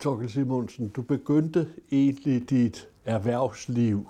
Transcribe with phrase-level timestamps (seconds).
[0.00, 4.08] Torkel Simonsen, du begyndte egentlig dit erhvervsliv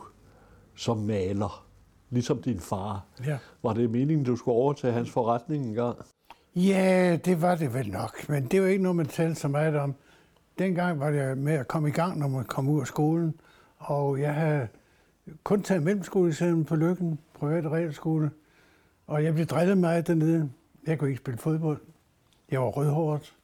[0.74, 1.66] som maler,
[2.11, 3.05] ligesom din far.
[3.27, 3.38] Ja.
[3.62, 5.96] Var det meningen, du skulle overtage hans forretning engang?
[6.56, 9.77] Ja, det var det vel nok, men det var ikke noget, man talte så meget
[9.77, 9.95] om.
[10.59, 13.34] Dengang var det med at komme i gang, når man kom ud af skolen,
[13.78, 14.69] og jeg havde
[15.45, 18.30] kun taget mellemskoleeksamen på Lykken, privat realskole,
[19.06, 20.50] og jeg blev drillet meget dernede.
[20.86, 21.80] Jeg kunne ikke spille fodbold.
[22.50, 23.34] Jeg var rødhåret,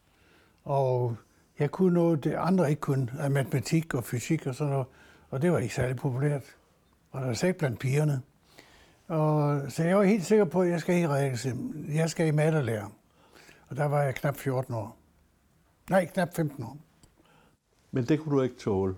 [0.64, 1.16] og
[1.58, 4.86] jeg kunne noget, det andre ikke kunne, af matematik og fysik og sådan noget,
[5.30, 6.42] og det var ikke særlig populært.
[7.10, 8.20] Og der var slet ikke blandt pigerne.
[9.08, 11.90] Og, så jeg var helt sikker på, at jeg skal i realeksamen.
[11.94, 12.92] Jeg skal i mattelærer.
[13.68, 14.96] Og der var jeg knap 14 år.
[15.90, 16.76] Nej, knap 15 år.
[17.90, 18.94] Men det kunne du ikke tåle.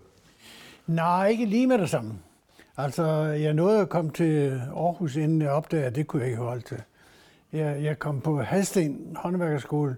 [0.86, 2.14] Nej, ikke lige med det samme.
[2.76, 6.42] Altså, jeg nåede at komme til Aarhus, inden jeg opdagede, at det kunne jeg ikke
[6.42, 6.82] holde til.
[7.52, 9.96] Jeg, jeg kom på Hadsten håndværkerskole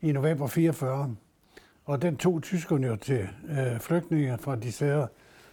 [0.00, 1.16] i november 44,
[1.90, 5.06] og den tog tyskerne jo til øh, flygtninge fra de steder,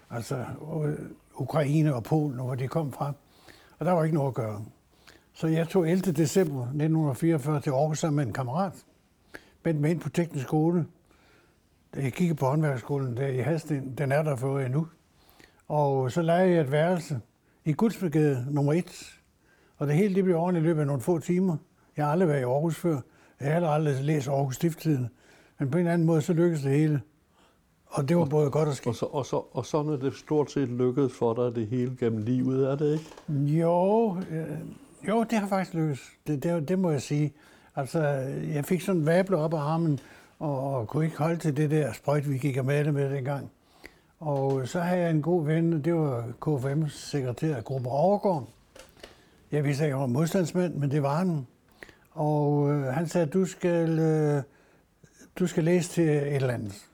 [0.09, 0.45] altså
[0.85, 0.95] øh,
[1.35, 3.13] Ukraine og Polen, hvor de kom fra.
[3.79, 4.65] Og der var ikke noget at gøre.
[5.33, 6.11] Så jeg tog 11.
[6.11, 8.73] december 1944 til Aarhus sammen med en kammerat.
[9.63, 10.85] Bent mig ind på teknisk skole.
[11.95, 14.87] Jeg kiggede på håndværksskolen der i Hadsten, den er der for endnu.
[15.67, 17.19] Og så lejede jeg et værelse
[17.65, 19.19] i Gudsbegade nummer 1.
[19.77, 21.57] Og det hele det blev ordentligt i løbet af nogle få timer.
[21.97, 23.01] Jeg har aldrig været i Aarhus før.
[23.39, 25.09] Jeg har heller aldrig læst Aarhus Stifttiden.
[25.59, 27.01] Men på en eller anden måde, så lykkedes det hele.
[27.85, 28.87] Og det var både godt og skidt.
[28.87, 31.97] Og, så, og, så, og sådan er det stort set lykkedes for dig det hele
[31.99, 33.41] gennem livet, er det ikke?
[33.59, 34.47] Jo, øh,
[35.07, 36.01] jo det har faktisk lykkedes.
[36.27, 37.33] Det, det, det må jeg sige.
[37.75, 38.01] Altså,
[38.53, 39.99] jeg fik sådan en vabler op af armen,
[40.39, 43.51] og, og kunne ikke holde til det der sprøjt, vi gik og med med dengang.
[44.19, 48.49] Og så havde jeg en god ven, det var KFM's sekretær, Gruppe Overgård.
[49.51, 51.47] Jeg vidste ikke, at jeg var modstandsmand, men det var han.
[52.11, 54.43] Og øh, han sagde, du skal, øh,
[55.39, 56.85] du skal læse til et eller andet.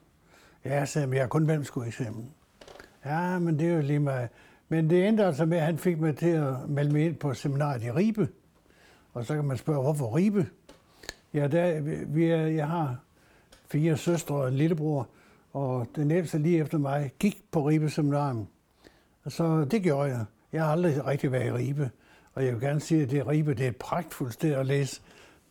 [0.65, 2.31] Ja, sagde, men jeg har kun mellemskoleeksamen.
[3.05, 4.29] Ja, men det er jo lige mig.
[4.69, 7.33] Men det endte altså med, at han fik mig til at melde mig ind på
[7.33, 8.29] seminariet i Ribe.
[9.13, 10.47] Og så kan man spørge, hvorfor Ribe?
[11.33, 12.97] Ja, der, vi er, jeg har
[13.67, 15.07] fire søstre og en lillebror,
[15.53, 18.47] og den ældste lige efter mig gik på Ribe Seminarium.
[19.23, 20.25] Og så det gjorde jeg.
[20.53, 21.91] Jeg har aldrig rigtig været i Ribe.
[22.33, 25.01] Og jeg vil gerne sige, at det Ribe det er et pragtfuldt sted at læse.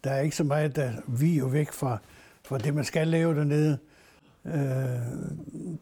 [0.04, 1.98] Der er ikke så meget, der vi jo væk fra,
[2.44, 3.78] for det, man skal lave dernede.
[4.44, 4.52] Øh,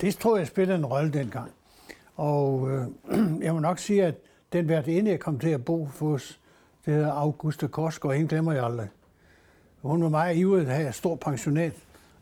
[0.00, 1.50] det tror jeg spiller en rolle dengang.
[2.16, 2.86] Og øh,
[3.44, 4.14] jeg må nok sige, at
[4.52, 6.40] den værtinde, jeg kom til at bo hos,
[6.86, 8.88] det hedder Augusta Korsgaard, hende glemmer jeg aldrig.
[9.82, 11.72] Hun var meget ivrig at have et stort pensionat,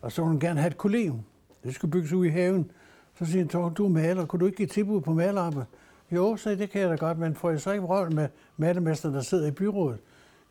[0.03, 1.21] og så ville hun gerne have et kollegium.
[1.65, 2.71] Det skulle bygges ud i haven.
[3.19, 5.67] Så siger hun, du er maler, kunne du ikke give tilbud på malerarbejde?
[6.11, 9.15] Jo, så det kan jeg da godt, men får jeg så ikke røv med matemesteren,
[9.15, 9.99] der sidder i byrådet?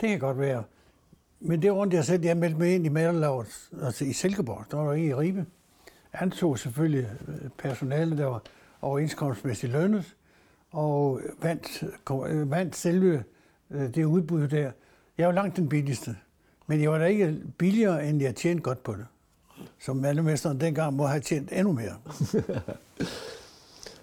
[0.01, 0.63] Det kan godt være.
[1.39, 4.77] Men det rundt, jeg selv, jeg meldte mig ind i Malerlaget, altså i Silkeborg, der
[4.77, 5.45] var en i Ribe.
[6.11, 8.41] Han tog selvfølgelig øh, personale, der var
[8.81, 10.15] overenskomstmæssigt lønnet,
[10.71, 11.83] og vandt,
[12.27, 13.23] øh, vandt selve
[13.71, 14.71] øh, det udbud der.
[15.17, 16.15] Jeg var langt den billigste,
[16.67, 19.05] men jeg var da ikke billigere, end jeg tjente godt på det.
[19.79, 21.95] Som malermesteren dengang må have tjent endnu mere.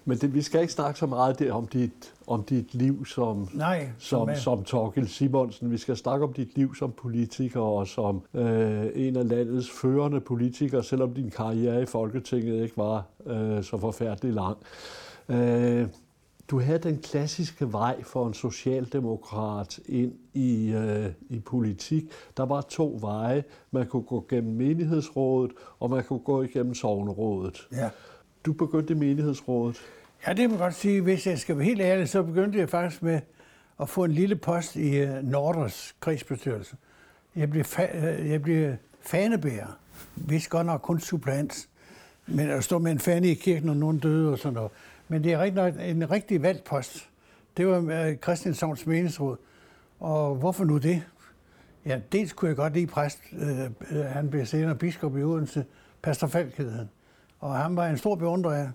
[0.07, 3.49] Men det, vi skal ikke snakke så meget der om dit, om dit liv som,
[3.53, 5.71] Nej, som, som, som Torkel Simonsen.
[5.71, 10.19] Vi skal snakke om dit liv som politiker og som øh, en af landets førende
[10.19, 14.57] politikere, selvom din karriere i Folketinget ikke var øh, så forfærdelig lang.
[15.29, 15.87] Øh,
[16.47, 22.03] du havde den klassiske vej for en socialdemokrat ind i, øh, i politik.
[22.37, 23.43] Der var to veje.
[23.71, 27.67] Man kunne gå gennem menighedsrådet, og man kunne gå igennem sovnerådet.
[27.71, 27.89] Ja.
[28.45, 29.81] Du begyndte i menighedsrådet.
[30.27, 31.01] Ja, det må jeg godt sige.
[31.01, 33.19] Hvis jeg skal være helt ærlig, så begyndte jeg faktisk med
[33.81, 36.75] at få en lille post i øh, uh, Norders krigsbestyrelse.
[37.35, 39.79] Jeg blev, fa- øh, jeg blev fanebærer.
[40.15, 41.67] Hvis godt nok kun supplant.
[42.27, 44.71] Men at stå med en fane i kirken, når nogen døde og sådan noget.
[45.07, 47.09] Men det er rigtig en rigtig valgt post.
[47.57, 49.37] Det var øh, uh, meningsråd.
[49.99, 51.03] Og hvorfor nu det?
[51.85, 53.19] Ja, dels kunne jeg godt lide præst.
[53.91, 55.65] øh, han blev senere biskop i Odense.
[56.01, 56.89] Pastor Falk hed han.
[57.45, 58.69] Og han var en stor beundrer af.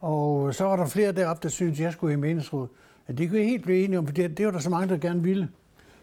[0.00, 2.68] Og så var der flere deroppe, der syntes, jeg skulle i meningsråd.
[3.08, 4.88] Ja, det kunne jeg helt blive enige om, for det, det var der så mange,
[4.88, 5.48] der gerne ville.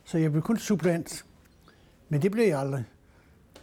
[0.03, 1.25] Så jeg blev kun supplant.
[2.09, 2.83] Men det blev jeg aldrig.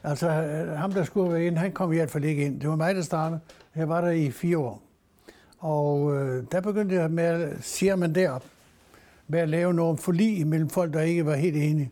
[0.02, 0.30] Altså,
[0.76, 2.60] ham, der skulle være ind, han kom i hvert fald ikke ind.
[2.60, 3.40] Det var mig, der startede.
[3.76, 4.82] Jeg var der i fire år.
[5.58, 8.44] Og øh, der begyndte jeg med, at, siger man derop,
[9.28, 11.90] med at lave noget forlig mellem folk, der ikke var helt enige.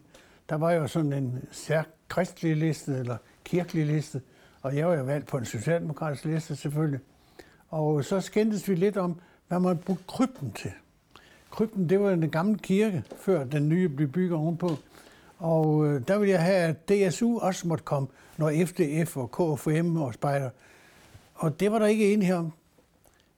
[0.49, 4.21] Der var jo sådan en stærk kristelig liste, eller kirkelig liste,
[4.63, 7.01] og jeg var jo valgt på en socialdemokratisk liste selvfølgelig.
[7.69, 10.71] Og så skændtes vi lidt om, hvad man brugte krypten til.
[11.51, 14.71] Krypten, det var den gamle kirke, før den nye blev bygget ovenpå.
[15.39, 19.97] Og øh, der ville jeg have, at DSU også måtte komme, når FDF og KFM
[19.97, 20.51] og Spejder.
[21.35, 22.53] og det var der ikke enighed om.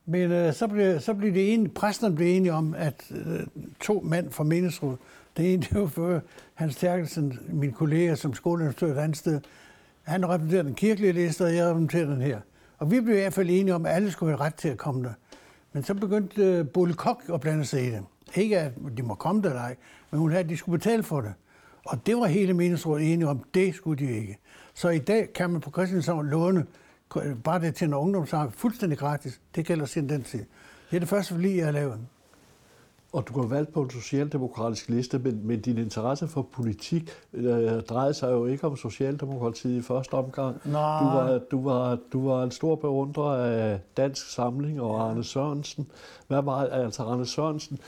[0.05, 3.39] Men øh, så, blev, så blev det enige, præsterne blev enige om, at øh,
[3.79, 4.99] to mænd fra meningsrådet,
[5.37, 6.21] det ene det var for
[6.53, 9.41] Hans Terkelsen, min kollega som skoleinstruktør et andet sted,
[10.03, 12.39] han repræsenterer den kirkelige liste, og jeg repræsenterer den her.
[12.77, 14.77] Og vi blev i hvert fald enige om, at alle skulle have ret til at
[14.77, 15.13] komme der.
[15.73, 18.03] Men så begyndte øh, Bolle Kok at blande sig i det.
[18.35, 19.75] Ikke at de må komme der eller ej,
[20.11, 21.33] men hun havde, at de skulle betale for det.
[21.85, 24.37] Og det var hele meningsrådet enige om, det skulle de ikke.
[24.73, 26.65] Så i dag kan man på Christianshavn låne
[27.17, 29.41] øh, bare det til en ungdomsarm fuldstændig gratis.
[29.55, 30.45] Det gælder siden den tid.
[30.89, 31.99] Det er det første forlig, jeg har lavet.
[33.13, 37.81] Og du har valgt på en socialdemokratisk liste, men, men din interesse for politik øh,
[37.81, 40.57] drejede sig jo ikke om Socialdemokratiet i første omgang.
[40.65, 40.99] Nej.
[40.99, 45.03] Du var, du, var, du var en stor beundrer af Dansk Samling og ja.
[45.03, 45.87] Arne Sørensen.
[46.27, 47.79] Hvad var altså Arne Sørensen?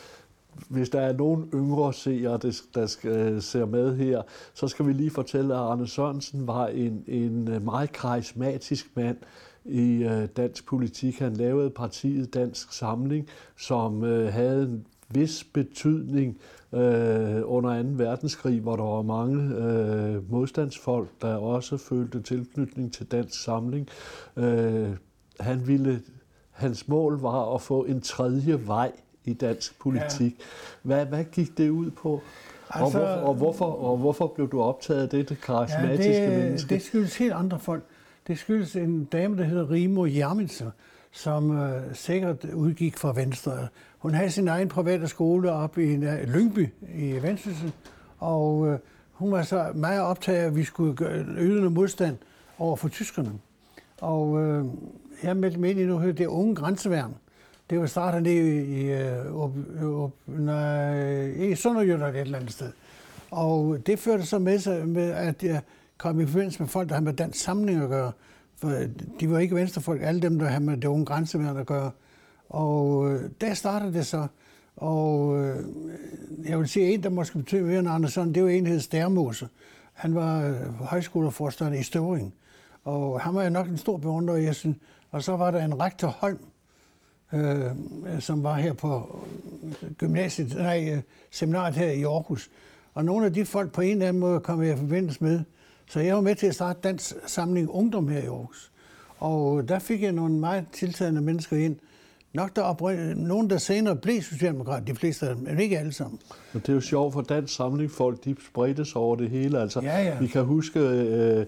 [0.69, 4.22] Hvis der er nogen yngre seere, der, der skal, ser med her,
[4.54, 9.18] så skal vi lige fortælle, at Arne Sørensen var en, en meget karismatisk mand,
[9.66, 11.19] i øh, dansk politik.
[11.19, 13.27] Han lavede partiet Dansk Samling,
[13.57, 14.86] som øh, havde en
[15.16, 16.38] vis betydning
[16.74, 17.90] øh, under 2.
[17.92, 23.88] verdenskrig, hvor der var mange øh, modstandsfolk, der også følte tilknytning til dansk samling.
[24.38, 24.90] Øh,
[25.40, 26.02] han ville,
[26.52, 28.92] hans mål var at få en tredje vej
[29.26, 30.40] i dansk politik.
[30.40, 30.46] Ja.
[30.82, 32.22] Hvad, hvad gik det ud på?
[32.70, 36.44] Altså, og, hvorfor, og, hvorfor, og hvorfor blev du optaget af dette karismatiske ja, det,
[36.44, 36.76] menneske?
[36.76, 37.84] Det skyldes helt andre folk.
[38.28, 40.72] Det skyldes en dame, der hedder Rimo Jermitser,
[41.16, 43.68] som øh, sikkert udgik fra Venstre.
[43.98, 47.72] Hun havde sin egen private skole op i uh, Lyngby i Vendsyssel,
[48.20, 48.80] og øh,
[49.12, 52.18] hun var så meget optaget af, at vi skulle yde ydende modstand
[52.58, 53.32] over for tyskerne.
[54.02, 54.66] Og øh,
[55.24, 57.16] jeg meldte mig ind i nu, det unge grænseværn.
[57.70, 62.72] Det var startet ned i, i, uh, nej, i Sønderjylland et eller andet sted.
[63.32, 65.62] Og det førte så med sig, med, at jeg
[65.98, 68.12] kom i forbindelse med folk, der havde med dansk samling at gøre.
[68.66, 68.90] For øh,
[69.20, 71.92] de var ikke venstrefolk, alle dem, der havde med det unge grænseværn at gøre.
[72.50, 74.28] Og øh, der startede det så.
[74.76, 75.66] Og øh,
[76.46, 78.80] jeg vil sige, en, der måske betød mere end Andersen, det var en, der hed
[78.80, 79.48] Stærmose.
[79.94, 82.34] Han var øh, højskoleforstander i Støvring.
[82.84, 84.78] Og han var jeg nok en stor beundrer, jeg synes.
[85.12, 86.40] Og så var der en rektor Holm,
[87.34, 87.62] øh,
[88.20, 89.20] som var her på
[89.84, 91.02] øh, gymnasiet, nej,
[91.32, 92.50] seminaret her i Aarhus.
[92.94, 95.42] Og nogle af de folk på en eller anden måde kom jeg i forbindelse med.
[95.88, 98.72] Så jeg var med til at starte Dansk Samling Ungdom her i Aarhus.
[99.18, 101.76] Og der fik jeg nogle meget tiltagende mennesker ind,
[102.34, 103.16] nok der oprind...
[103.16, 106.20] nogen, der senere blev socialdemokrat, de fleste af dem, men ikke alle sammen.
[106.54, 109.62] Men det er jo sjovt, for dansk samling folk, de spredte sig over det hele.
[109.62, 110.20] Altså, ja, ja.
[110.20, 111.46] Vi kan huske øh,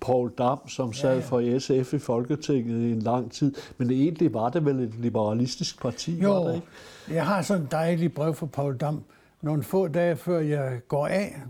[0.00, 1.20] Paul Dam, som sad ja, ja.
[1.20, 5.82] for SF i Folketinget i en lang tid, men egentlig var det vel et liberalistisk
[5.82, 6.66] parti, jo, var det ikke?
[7.10, 9.02] jeg har sådan et dejligt brev fra Paul Dam.
[9.42, 11.42] Nogle få dage før jeg går af,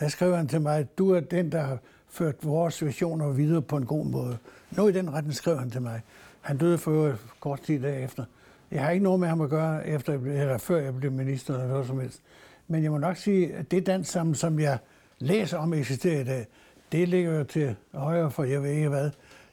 [0.00, 3.62] der skrev han til mig, at du er den, der har ført vores visioner videre
[3.62, 4.38] på en god måde.
[4.70, 6.02] Noget i den retning skrev han til mig.
[6.40, 8.24] Han døde for kort tid derefter.
[8.70, 11.68] Jeg har ikke noget med ham at gøre, efter, eller før jeg blev minister eller
[11.68, 12.20] noget som helst.
[12.68, 14.78] Men jeg må nok sige, at det dans som, som jeg
[15.18, 16.46] læser om eksisterer i dag,
[16.92, 19.10] det ligger jo til højre for jeg ved ikke hvad.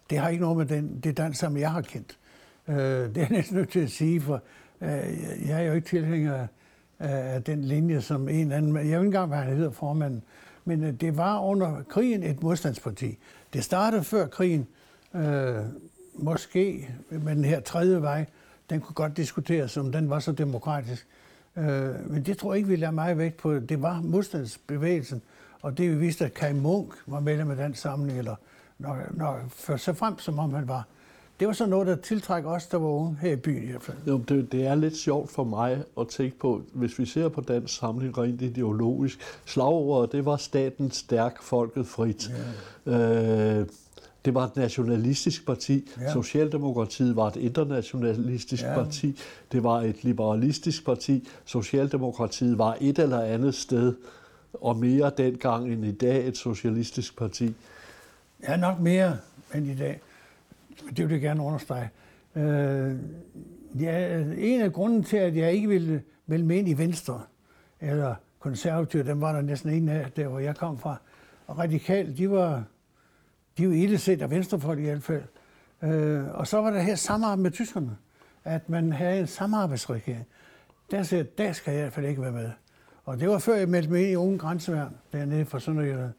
[0.09, 2.17] Det har ikke noget med den, det dans som jeg har kendt.
[2.67, 4.41] Øh, det er jeg næsten nødt til at sige, for
[4.81, 4.89] øh,
[5.47, 6.47] jeg er jo ikke tilhænger
[7.01, 8.75] af den linje, som en anden...
[8.75, 10.23] Jeg ved ikke engang, hvad han hedder formanden.
[10.65, 13.17] Men øh, det var under krigen et modstandsparti.
[13.53, 14.67] Det startede før krigen,
[15.15, 15.55] øh,
[16.15, 18.25] måske med den her tredje vej,
[18.69, 21.07] den kunne godt diskuteres, om den var så demokratisk.
[21.57, 23.59] Øh, men det tror jeg ikke, vi lader meget vægt på.
[23.59, 25.21] Det var modstandsbevægelsen,
[25.61, 28.35] og det vi viste, at Kai Munk var medlem af den samling, eller
[28.77, 30.87] når, når, for så frem, som om han var.
[31.41, 33.81] Det var så noget, der tiltrækker os, der var unge her i byen i hvert
[33.81, 33.97] fald.
[34.07, 37.41] Jo, det, det er lidt sjovt for mig at tænke på, hvis vi ser på
[37.41, 42.31] dansk samling rent ideologisk, slagordet, det var staten stærk, folket frit.
[42.85, 43.59] Ja.
[43.59, 43.67] Øh,
[44.25, 45.89] det var et nationalistisk parti.
[46.01, 46.13] Ja.
[46.13, 48.73] Socialdemokratiet var et internationalistisk ja.
[48.73, 49.19] parti.
[49.51, 51.27] Det var et liberalistisk parti.
[51.45, 53.93] Socialdemokratiet var et eller andet sted,
[54.53, 57.53] og mere dengang end i dag, et socialistisk parti.
[58.43, 59.17] Ja, nok mere
[59.55, 60.01] end i dag.
[60.89, 61.89] Det vil jeg gerne understrege.
[62.35, 62.95] Øh,
[63.81, 67.21] ja, en af grunden til, at jeg ikke ville melde mig ind i Venstre,
[67.79, 70.97] eller konservative, dem var der næsten en af, der hvor jeg kom fra.
[71.47, 72.63] Og radikal, de var
[73.57, 75.23] de var jo ille set af venstrefolk i hvert fald.
[75.83, 77.97] Øh, og så var der her samarbejde med tyskerne,
[78.43, 80.25] at man havde en samarbejdsregering.
[80.91, 82.49] Der sagde der skal jeg i hvert fald ikke være med.
[83.05, 86.11] Og det var før jeg meldte mig ind i Unge Grænseværn, dernede fra Sønderjylland.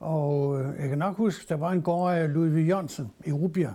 [0.00, 3.74] Og øh, jeg kan nok huske, der var en gård af Ludvig Jørgensen i Rubia.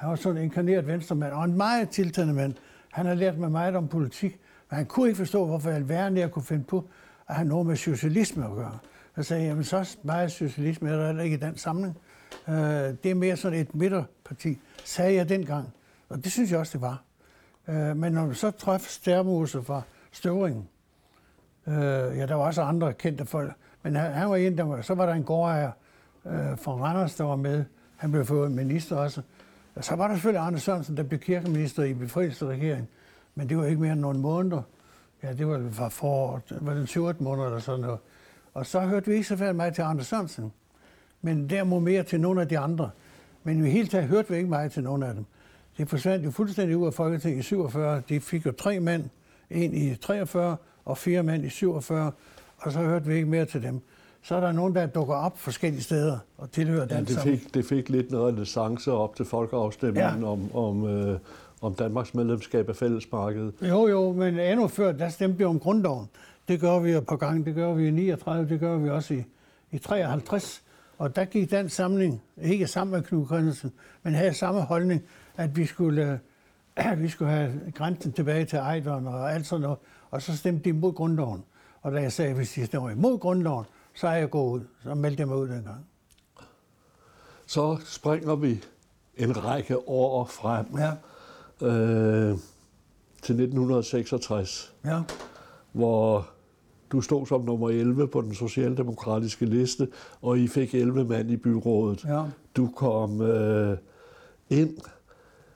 [0.00, 2.54] Han var sådan en inkarneret venstremand, og en meget tiltagende mand.
[2.92, 4.40] Han har lært mig meget om politik,
[4.70, 6.88] men han kunne ikke forstå, hvorfor alverden jeg kunne finde på,
[7.28, 8.78] at han noget med socialisme at gøre.
[9.16, 11.98] Så sagde jeg, jamen så meget socialisme er der ikke i den samling.
[12.48, 15.68] Øh, det er mere sådan et midterparti, sagde jeg dengang.
[16.08, 17.02] Og det synes jeg også, det var.
[17.68, 20.68] Øh, men når man så træffede Stærmose fra Støvringen,
[21.66, 23.52] øh, ja, der var også andre kendte folk,
[23.82, 25.70] men han, han var en, der var, så var der en gårdejer
[26.26, 27.64] øh, fra Randers, der var med.
[27.96, 29.22] Han blev fået minister også.
[29.80, 32.88] Og så var der selvfølgelig Arne Sørensen, der blev kirkeminister i befrielsesregeringen.
[33.34, 34.62] Men det var ikke mere end nogle måneder.
[35.22, 37.98] Ja, det var fra foråret, det var den 7 måneder eller sådan noget.
[38.54, 40.52] Og så hørte vi ikke så færdig meget til Arne Sørensen.
[41.22, 42.90] Men derimod mere til nogle af de andre.
[43.44, 45.24] Men i hele taget hørte vi ikke meget til nogen af dem.
[45.78, 48.02] Det forsvandt jo fuldstændig ud af Folketinget i 47.
[48.08, 49.04] De fik jo tre mænd,
[49.50, 52.12] en i 43 og fire mænd i 47,
[52.58, 53.80] og så hørte vi ikke mere til dem.
[54.22, 57.64] Så er der nogen, der dukker op forskellige steder og tilhører ja, det fik, det
[57.64, 60.28] fik lidt en renaissance op til folkeafstemningen ja.
[60.28, 61.18] om, om, øh,
[61.62, 63.54] om Danmarks medlemskab af fællesmarkedet.
[63.62, 66.08] Jo, jo, men endnu før, der stemte vi om grundloven.
[66.48, 67.46] Det gør vi jo på gang.
[67.46, 69.24] Det gør vi i 39, det gør vi også i,
[69.70, 70.62] i 53.
[70.98, 73.72] Og der gik den samling, ikke sammen med Knud Christensen,
[74.02, 75.02] men havde samme holdning,
[75.36, 76.20] at vi skulle,
[76.76, 79.78] at vi skulle have grænsen tilbage til Ejderen og alt sådan noget.
[80.10, 81.44] Og så stemte de imod grundloven.
[81.82, 84.66] Og da jeg sagde, at hvis de stemmer imod grundloven, så er jeg gået ud.
[84.82, 85.86] Så meldte jeg mig ud dengang.
[87.46, 88.64] Så springer vi
[89.16, 90.90] en række år frem ja.
[91.66, 92.38] øh,
[93.22, 95.02] til 1966, ja.
[95.72, 96.28] hvor
[96.92, 99.88] du stod som nummer 11 på den socialdemokratiske liste,
[100.22, 102.04] og I fik 11 mand i byrådet.
[102.04, 102.24] Ja.
[102.56, 103.78] Du kom øh,
[104.50, 104.78] ind,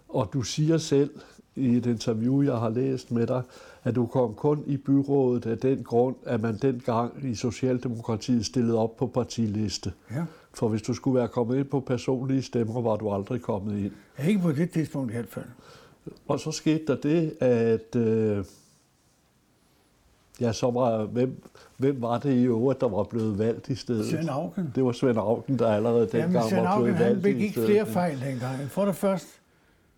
[0.09, 1.11] og du siger selv
[1.57, 3.43] i et interview, jeg har læst med dig,
[3.85, 8.79] at du kom kun i byrådet af den grund, at man dengang i Socialdemokratiet stillede
[8.79, 9.93] op på partiliste.
[10.11, 10.25] Ja.
[10.55, 13.93] For hvis du skulle være kommet ind på personlige stemmer, var du aldrig kommet ind.
[14.29, 15.45] Ikke på det tidspunkt i hvert fald.
[16.29, 17.97] Og så skete der det, at...
[17.97, 18.45] Øh,
[20.41, 21.05] ja, så var...
[21.05, 21.43] Hvem,
[21.77, 24.07] hvem var det i øvrigt, der var blevet valgt i stedet?
[24.07, 24.73] Svend Auken.
[24.75, 27.55] Det var Svend Auken, der allerede dengang Jamen, Svend var blevet Auken, valgt han begik
[27.55, 28.71] flere fejl dengang.
[28.71, 29.29] For det første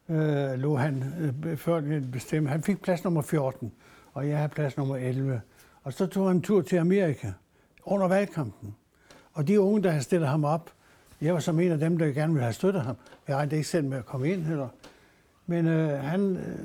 [0.09, 1.05] øh, lå han
[1.45, 2.49] øh, før den bestemme.
[2.49, 3.73] Han fik plads nummer 14,
[4.13, 5.41] og jeg havde plads nummer 11.
[5.83, 7.33] Og så tog han en tur til Amerika
[7.85, 8.75] under valgkampen.
[9.33, 10.71] Og de unge, der havde stillet ham op,
[11.21, 12.97] jeg var som en af dem, der gerne ville have støttet ham.
[13.29, 14.69] Jeg regnede ikke selv med at komme ind heller.
[15.47, 16.59] Men øh, han, øh,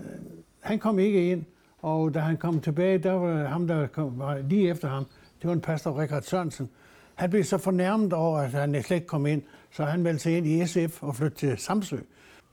[0.60, 1.44] han kom ikke ind,
[1.82, 5.06] og da han kom tilbage, der var ham, der kom, var lige efter ham,
[5.42, 6.70] det var en pastor, Richard Sørensen.
[7.16, 10.38] Han blev så fornærmet over, at han slet ikke kom ind, så han meldte sig
[10.38, 11.98] ind i SF og flyttede til Samsø.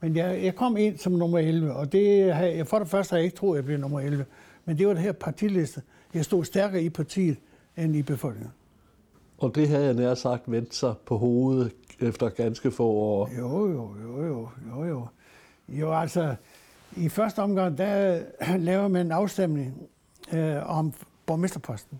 [0.01, 3.17] Men jeg, jeg kom ind som nummer 11, og det, jeg, for det første har
[3.17, 4.25] jeg ikke troet, at jeg blev nummer 11.
[4.65, 5.81] Men det var det her partiliste.
[6.13, 7.37] Jeg stod stærkere i partiet
[7.77, 8.53] end i befolkningen.
[9.37, 13.29] Og det havde jeg nær sagt vendt sig på hovedet efter ganske få år.
[13.37, 15.07] Jo, jo, jo, jo, jo, jo.
[15.69, 16.35] Jo, altså,
[16.95, 18.21] i første omgang, der
[18.57, 19.89] laver man en afstemning
[20.33, 20.93] øh, om
[21.25, 21.99] borgmesterposten.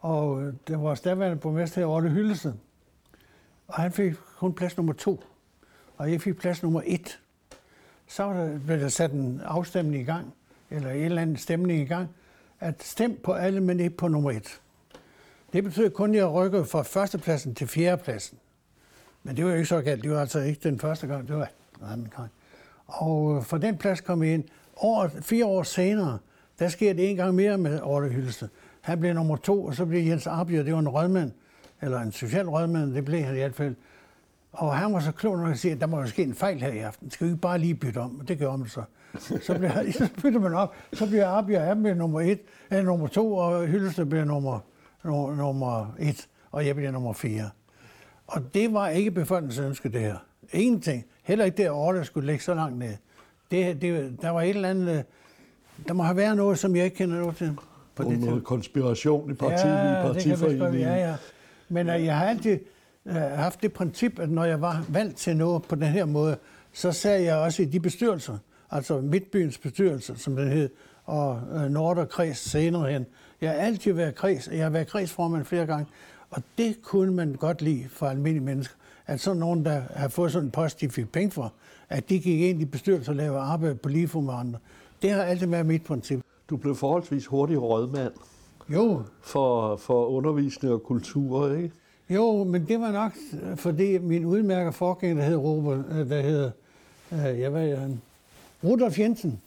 [0.00, 2.60] Og det var daværende borgmester her, Orle Hyldesen.
[3.68, 5.20] Og han fik kun plads nummer to
[5.96, 7.18] og jeg fik plads nummer et.
[8.06, 10.34] Så blev der sat en afstemning i gang,
[10.70, 12.08] eller en eller anden stemning i gang,
[12.60, 14.60] at stem på alle, men ikke på nummer et.
[15.52, 18.38] Det betød kun, at jeg rykkede fra førstepladsen til fjerdepladsen.
[19.22, 20.02] Men det var jo ikke så galt.
[20.02, 21.48] Det var altså ikke den første gang, det var
[21.78, 22.30] den anden gang.
[22.86, 24.44] Og øh, for den plads kom jeg ind.
[24.76, 26.18] År, fire år senere,
[26.58, 28.48] der sker det en gang mere med Orle Hylste.
[28.80, 31.32] Han blev nummer to, og så blev Jens Arbjør, det var en rødmand,
[31.82, 33.74] eller en social rødmand, det blev han i hvert fald.
[34.56, 36.60] Og han var så klog nok at sige, at der må jo ske en fejl
[36.60, 37.10] her i aften.
[37.10, 38.20] Skal vi ikke bare lige bytte om?
[38.20, 38.82] Og det gjorde man så.
[39.18, 40.74] Så, bliver, så bytter man op.
[40.92, 44.60] Så bliver Abia han bliver nummer et, eller nummer to, og Hyldested bliver nummer,
[45.04, 47.50] nummer, nummer et, og jeg bliver nummer fire.
[48.26, 50.16] Og det var ikke befolkningens ønske, det her.
[50.52, 51.04] Ingenting.
[51.22, 52.94] Heller ikke det år, der skulle ligge så langt ned.
[53.50, 55.04] Det, det, der var et eller andet...
[55.88, 57.56] Der må have været noget, som jeg ikke kender noget til.
[57.94, 60.80] På det noget konspiration i partiet, ja, i partiforeningen.
[60.80, 61.14] Ja, ja.
[61.68, 62.58] Men uh, jeg har altid
[63.06, 66.36] uh, haft det princip, at når jeg var valgt til noget på den her måde,
[66.72, 68.38] så sagde jeg også i de bestyrelser,
[68.70, 70.68] altså Midtbyens bestyrelse, som den hed,
[71.04, 73.06] og uh, Norderkreds senere hen.
[73.40, 75.86] Jeg har altid været kreds, jeg har været kredsformand flere gange,
[76.30, 78.74] og det kunne man godt lide for almindelige mennesker,
[79.06, 81.52] at sådan nogen, der har fået sådan en post, de fik penge for,
[81.88, 84.58] at de gik ind i bestyrelser og lavede arbejde på lige for med andre.
[85.02, 86.20] Det har altid været mit princip.
[86.50, 88.12] Du blev forholdsvis hurtig rådmand.
[88.68, 89.02] Jo.
[89.22, 91.70] For, for undervisning og kultur, ikke?
[92.10, 96.20] Jo, men det var nok, øh, fordi min udmærker forgænger, der hed Robert, øh, der
[96.20, 96.50] hed,
[97.12, 98.00] øh, jeg ved, han,
[98.64, 99.40] Rudolf Jensen,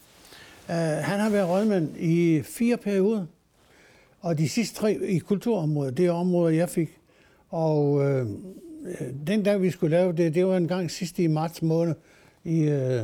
[0.70, 3.26] øh, han har været rådmand i fire perioder,
[4.20, 6.98] og de sidste tre i kulturområdet, det er områder, jeg fik.
[7.50, 8.26] Og øh,
[9.26, 11.94] den dag, vi skulle lave det, det var en gang sidste i marts måned,
[12.44, 13.02] i, øh,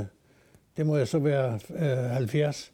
[0.76, 2.72] det må jeg så være øh, 70,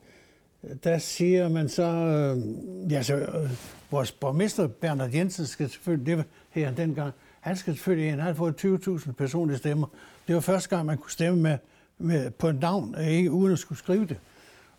[0.85, 3.51] der siger man så, øh, ja, så øh,
[3.91, 8.21] vores borgmester Bernhard Jensen skal selvfølgelig, det her dengang, Han skal selvfølgelig ind.
[8.21, 9.87] Han har fået 20.000 personlige stemmer.
[10.27, 11.59] Det var første gang, man kunne stemme med,
[11.99, 14.21] med, på en navn, øh, ikke uden at skulle skrive det.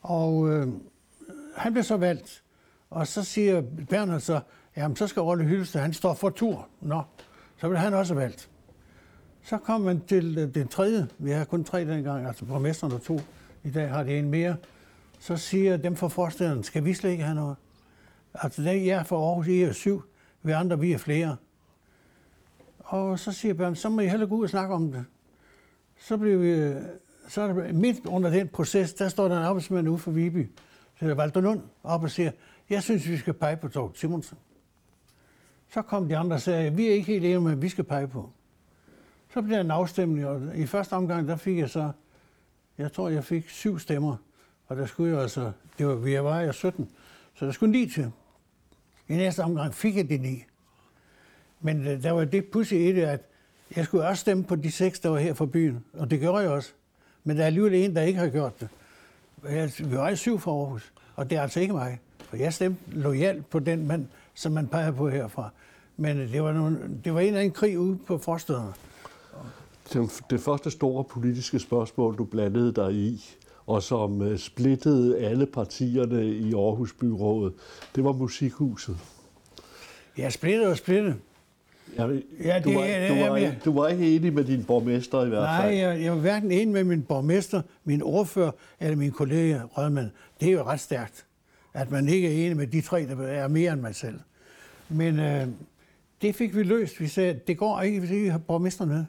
[0.01, 0.67] Og øh,
[1.55, 2.43] han blev så valgt.
[2.89, 4.39] Og så siger Bernhard så,
[4.77, 6.67] jamen så skal Olle Hyldested, han står for tur.
[6.81, 7.01] Nå,
[7.57, 8.49] så blev han også valgt.
[9.43, 11.07] Så kom man til øh, den tredje.
[11.17, 13.19] Vi har kun tre dengang, altså borgmesteren og to.
[13.63, 14.55] I dag har det en mere.
[15.19, 17.55] Så siger dem fra forstederne, skal vi slet ikke have noget?
[18.33, 20.03] Altså, den jeg er fra Aarhus, I er syv.
[20.43, 21.35] Vi andre, vi er flere.
[22.83, 25.05] Og så siger børnene, så må I heller gå ud og snakke om det.
[25.99, 26.73] Så blev vi,
[27.27, 30.49] så er der midt under den proces, der står der en arbejdsmand ude for Viby,
[30.95, 32.31] så hedder Valter Lund, op og siger,
[32.69, 34.37] jeg synes, vi skal pege på Torg Simonsen.
[35.73, 38.07] Så kom de andre og sagde, vi er ikke helt enige med, vi skal pege
[38.07, 38.29] på.
[39.33, 41.91] Så blev der en afstemning, og i første omgang, der fik jeg så,
[42.77, 44.17] jeg tror, jeg fik syv stemmer.
[44.67, 46.89] Og der skulle jeg altså, det var, vi var jeg 17,
[47.33, 48.11] så der skulle ni til.
[49.07, 50.43] I næste omgang fik jeg de ni.
[51.63, 53.21] Men øh, der var det pussy i det, at
[53.75, 55.83] jeg skulle også stemme på de seks, der var her fra byen.
[55.93, 56.69] Og det gjorde jeg også.
[57.23, 58.69] Men der er alligevel en, der ikke har gjort det.
[59.79, 61.99] Vi var i syv fra Aarhus, og det er altså ikke mig.
[62.19, 65.49] For jeg stemte lojalt på den mand, som man peger på herfra.
[65.97, 68.73] Men det var, nogle, det var en eller anden krig ude på forstederne.
[70.29, 73.35] Det første store politiske spørgsmål, du blandede dig i,
[73.67, 77.53] og som øh, splittede alle partierne i Aarhus Byrådet,
[77.95, 78.97] det var Musikhuset.
[80.17, 81.15] Ja, splittet og splittet.
[81.97, 82.07] Ja,
[82.43, 85.29] ja, det, du, var, du, var, ikke, du var ikke enig med din borgmester i
[85.29, 85.71] hvert fald?
[85.71, 90.11] Nej, jeg, jeg var hverken enig med min borgmester, min ordfører eller min kollega Rødman.
[90.39, 91.25] Det er jo ret stærkt,
[91.73, 94.19] at man ikke er enig med de tre, der er mere end mig selv.
[94.89, 95.47] Men øh,
[96.21, 96.99] det fik vi løst.
[96.99, 99.05] Vi sagde, det går ikke, hvis ikke har borgmester med.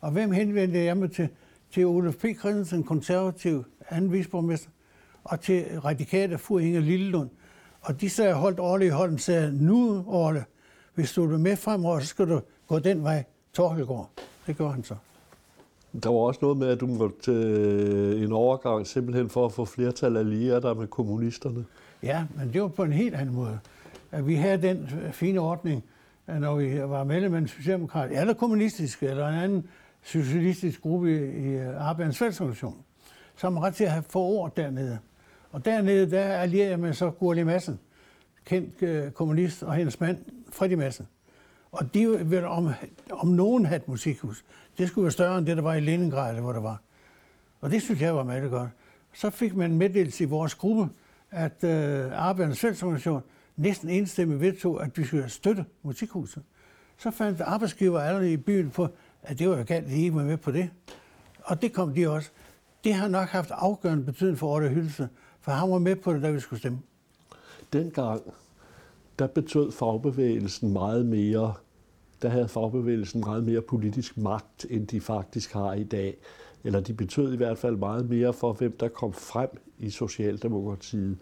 [0.00, 1.28] Og hvem henvendte jeg mig til?
[1.72, 2.24] Til Olof P.
[2.38, 4.70] Christensen, konservativ anden visborgmester,
[5.24, 7.28] og til radikale fru Inger Lillelund.
[7.80, 10.44] Og de sagde, holdt Orle i hånden, sagde, nu Orle,
[10.96, 14.10] hvis du er med fremover, så skal du gå den vej, Torkelgaard.
[14.46, 14.94] Det gør han så.
[16.02, 19.64] Der var også noget med, at du måtte til en overgang simpelthen for at få
[19.64, 21.64] flertal allieret dig med kommunisterne.
[22.02, 23.58] Ja, men det var på en helt anden måde.
[24.12, 25.84] At vi havde den fine ordning,
[26.26, 29.68] at når vi var medlem af en socialdemokrat, eller kommunistisk, eller en anden
[30.02, 32.76] socialistisk gruppe i Arbejdernes Fællesorganisation,
[33.36, 34.98] så har man ret til at have få ord dernede.
[35.52, 37.78] Og dernede, der allierer jeg med så Gurli Madsen,
[38.44, 40.18] kendt øh, kommunist, og hendes mand,
[40.56, 41.08] Freddy Madsen.
[41.72, 42.70] Og de ville om,
[43.10, 44.44] om nogen have et musikhus.
[44.78, 46.80] Det skulle være større end det, der var i Leningrad, hvor det var.
[47.60, 48.70] Og det synes jeg var meget godt.
[49.14, 50.88] Så fik man meddelelse i vores gruppe,
[51.30, 53.22] at øh, Arbejdernes Fællesorganisation
[53.56, 56.42] næsten enstemmigt vedtog, at vi skulle støtte musikhuset.
[56.98, 58.88] Så fandt arbejdsgiver allerede i byen på,
[59.22, 60.70] at det var jo galt, at de ikke var med på det.
[61.42, 62.30] Og det kom de også.
[62.84, 65.08] Det har nok haft afgørende betydning for Otto Hylse,
[65.40, 66.78] for han var med på det, da vi skulle stemme.
[67.72, 68.22] Dengang,
[69.18, 71.54] der betød fagbevægelsen meget mere,
[72.22, 76.16] der havde fagbevægelsen meget mere politisk magt, end de faktisk har i dag.
[76.64, 79.48] Eller de betød i hvert fald meget mere for, hvem der kom frem
[79.78, 81.18] i Socialdemokratiet.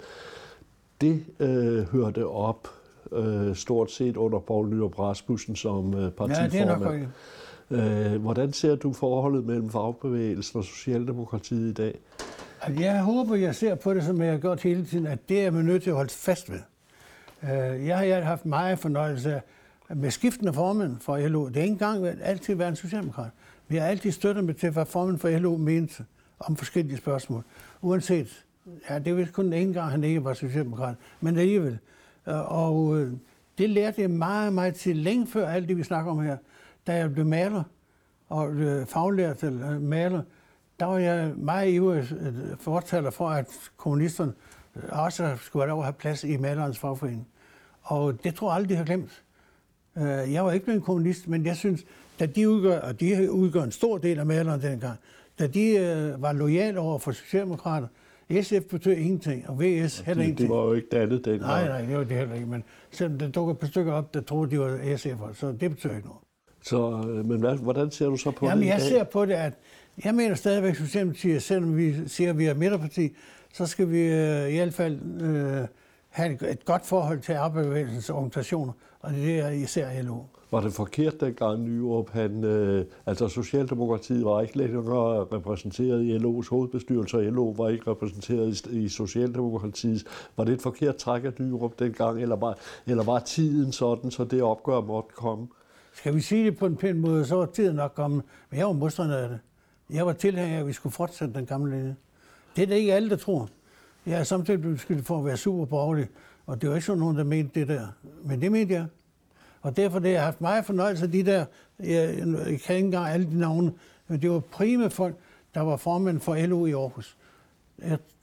[1.01, 2.69] Det øh, hørte op
[3.13, 6.53] øh, stort set under Poul Nyrup Rasmussen som øh, partiformand.
[6.53, 8.15] Ja, det er nok.
[8.15, 11.99] Øh, hvordan ser du forholdet mellem fagbevægelsen og Socialdemokratiet i dag?
[12.79, 15.51] Jeg håber, jeg ser på det, som jeg har gjort hele tiden, at det er
[15.51, 16.61] man nødt til at holde fast ved.
[17.53, 19.43] Øh, jeg har haft meget fornøjelse
[19.89, 21.49] med skiftende formand for LO.
[21.49, 23.31] Det er ikke engang altid været en socialdemokrat.
[23.69, 26.05] Vi har altid støttet med til, hvad formanden for LO mente
[26.39, 27.45] om forskellige spørgsmål.
[27.83, 28.45] Uanset,
[28.91, 31.79] ja, det er vist kun en gang, han ikke var socialdemokrat, men alligevel.
[32.29, 33.13] Øh, og øh,
[33.59, 36.37] det lærte jeg meget, meget til længe før alt det, vi snakker om her
[36.87, 37.63] da jeg blev maler
[38.29, 38.55] og
[38.87, 40.23] faglært til maler,
[40.81, 42.05] der var jeg meget ivrig
[42.59, 44.33] fortaler for, at kommunisterne
[44.89, 47.29] også skulle have plads i malerens fagforening.
[47.85, 49.23] Og det tror jeg aldrig, de har glemt.
[49.97, 51.85] Øh, jeg var ikke blevet kommunist, men jeg synes,
[52.21, 54.99] da de udgør, og de udgør en stor del af maleren dengang,
[55.39, 57.89] da de øh, var lojale over for Socialdemokrater,
[58.43, 60.39] SF betød ingenting, og VS heller det, ingenting.
[60.39, 61.41] Det var jo ikke dannet dengang.
[61.41, 64.15] Nej, nej, det var det heller ikke, men selvom der dukker et par stykker op,
[64.15, 66.21] der troede, de var SF'er, så det betød ikke noget.
[66.63, 69.33] Så, øh, men hvad, hvordan ser du så på Jamen, det jeg ser på det,
[69.33, 69.53] at
[70.05, 73.17] jeg mener stadigvæk, Socialdemokratiet, selvom vi siger, at vi er midterparti,
[73.53, 75.67] så skal vi øh, i hvert fald øh,
[76.15, 80.19] have et, godt forhold til arbejdsbevægelsens organisationer, og det er især LO.
[80.51, 86.51] Var det forkert dengang Nyrup, han, øh, altså Socialdemokratiet var ikke længere repræsenteret i LO's
[86.51, 90.07] hovedbestyrelse, og LO var ikke repræsenteret i, i Socialdemokratiet.
[90.37, 94.25] Var det et forkert træk af Nyrup dengang, eller var, eller var tiden sådan, så
[94.25, 95.49] det opgør måtte komme?
[95.95, 98.23] Skal vi sige det på en pæn måde, så var tiden nok kommet.
[98.51, 99.39] Men jeg var modstander af det.
[99.91, 101.97] Jeg var tilhænger af, at vi skulle fortsætte den gamle linje.
[102.57, 103.49] Det er det ikke alle, der tror.
[104.07, 106.09] Jeg er samtidig blevet beskyldt for at være super borgerlig,
[106.47, 107.87] og det var ikke sådan nogen, der mente det der.
[108.25, 108.87] Men det mente jeg.
[109.63, 111.45] Og derfor det, jeg har haft meget fornøjelse af de der,
[111.79, 113.73] jeg, jeg kan ikke engang alle de navne,
[114.09, 115.17] men det var prime folk,
[115.55, 117.17] der var formand for LO i Aarhus.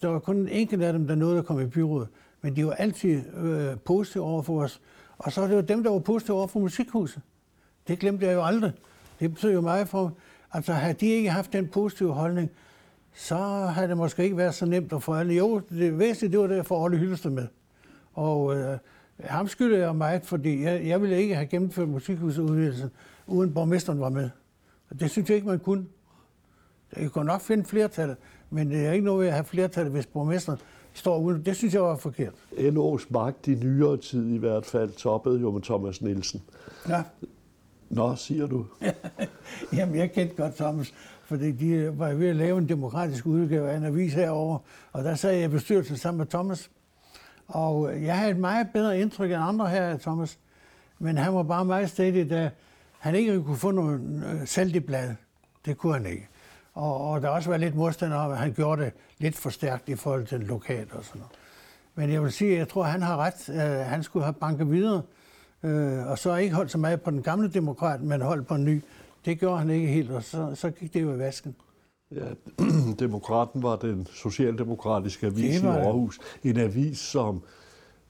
[0.02, 2.08] Der var kun en enkelt af dem, der nåede at komme i byrådet,
[2.42, 4.82] men de var altid øh, positive over for os.
[5.18, 7.22] Og så var det jo dem, der var positive over for musikhuset.
[7.88, 8.72] Det glemte jeg jo aldrig.
[9.20, 10.14] Det betød jo meget for,
[10.52, 12.52] altså havde de ikke haft den positive holdning,
[13.14, 15.34] så havde det måske ikke været så nemt at få alle.
[15.34, 17.48] Jo, det væsentlige, det var det for Olle Hyllested med.
[18.14, 18.78] Og øh,
[19.20, 22.90] ham skylder jeg meget, fordi jeg, jeg ville ikke have gennemført musikhusudvidelsen,
[23.28, 24.30] uden borgmesteren var med.
[25.00, 25.86] Det synes jeg ikke, man kunne.
[26.98, 28.18] Jeg kunne nok finde flertallet,
[28.50, 30.60] men det er ikke noget ved at have flertallet, hvis borgmesteren
[30.94, 31.46] står uden.
[31.46, 32.34] Det synes jeg var forkert.
[32.52, 36.42] LO's magt i nyere tid i hvert fald toppede jo med Thomas Nielsen.
[36.90, 37.04] Ja.
[37.90, 38.66] Nå, siger du.
[39.78, 40.94] Jamen, jeg kendte godt Thomas,
[41.32, 44.60] fordi de var ved at lave en demokratisk udgave af en avis herovre,
[44.92, 46.70] og der sad jeg i bestyrelsen sammen med Thomas.
[47.48, 50.40] Og øh, jeg havde et meget bedre indtryk end andre her Thomas,
[51.00, 52.50] men han var bare meget stedig, da
[53.00, 55.16] han ikke kunne få noget øh, salt i bladet.
[55.66, 56.28] Det kunne han ikke.
[56.74, 59.90] Og, og der også var lidt modstand om, at han gjorde det lidt for stærkt
[59.90, 61.36] i forhold til lokalt og sådan noget.
[61.96, 63.50] Men jeg vil sige, at jeg tror, at han har ret.
[63.50, 65.02] Uh, han skulle have banket videre,
[65.64, 68.66] uh, og så ikke holdt så meget på den gamle demokrat, men holdt på en
[68.66, 68.84] ny.
[69.26, 71.56] Det gjorde han ikke helt, og så, så gik det jo i vasken.
[72.16, 72.26] Ja,
[73.00, 76.20] Demokraten var den socialdemokratiske avis i Aarhus.
[76.44, 77.44] En avis, som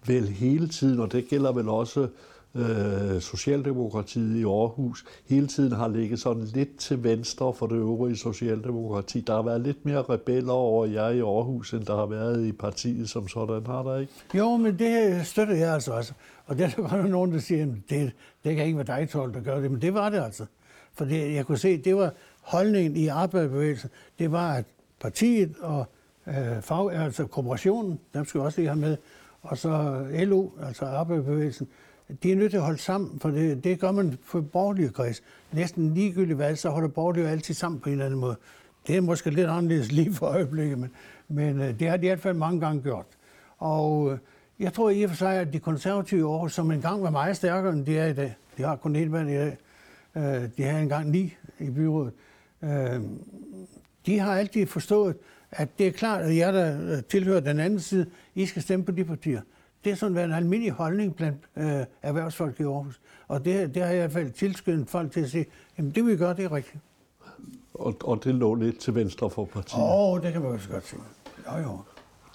[0.07, 2.07] vel hele tiden, og det gælder vel også
[2.55, 8.15] øh, Socialdemokratiet i Aarhus hele tiden har ligget sådan lidt til venstre for det øvrige
[8.17, 9.21] Socialdemokrati.
[9.21, 12.51] Der har været lidt mere rebeller over jer i Aarhus, end der har været i
[12.51, 14.13] partiet som sådan, har der ikke?
[14.33, 16.13] Jo, men det støtter jeg altså også.
[16.45, 18.11] Og det er der godt nogen, der siger, at det,
[18.43, 19.71] det kan ikke være dig, Tol, der gør det.
[19.71, 20.45] Men det var det altså.
[20.93, 23.89] For det, jeg kunne se, det var holdningen i arbejderbevægelsen.
[24.19, 24.65] Det var, at
[24.99, 25.85] partiet og
[26.27, 28.97] øh, fag, altså kooperationen, dem skal også lige have med,
[29.41, 31.67] og så LO, altså arbejderbevægelsen,
[32.23, 35.23] de er nødt til at holde sammen, for det, det gør man for borgerlige kreds.
[35.51, 38.35] Næsten ligegyldigt hvad, så holder borgerlige altid sammen på en eller anden måde.
[38.87, 40.91] Det er måske lidt anderledes lige for øjeblikket, men,
[41.27, 43.05] men øh, det har de i hvert fald mange gange gjort.
[43.57, 44.17] Og øh,
[44.59, 47.73] jeg tror i og for sig, at de konservative år, som engang var meget stærkere,
[47.73, 49.57] end de er i dag, de har kun et mand i dag,
[50.15, 52.13] øh, de har engang ni i byrådet,
[54.05, 55.15] de har altid forstået,
[55.51, 58.91] at det er klart, at jer, der tilhører den anden side, I skal stemme på
[58.91, 59.41] de partier.
[59.83, 62.99] Det er sådan været en almindelig holdning blandt øh, erhvervsfolk i Aarhus.
[63.27, 65.45] Og det, det har jeg i hvert fald tilskyndet folk til at sige,
[65.77, 66.83] jamen det vi gør, det er rigtigt.
[67.73, 69.83] Og, og det lå lidt til venstre for partiet?
[69.83, 71.01] Åh, oh, det kan man også godt sige.
[71.47, 71.79] Jo, jo.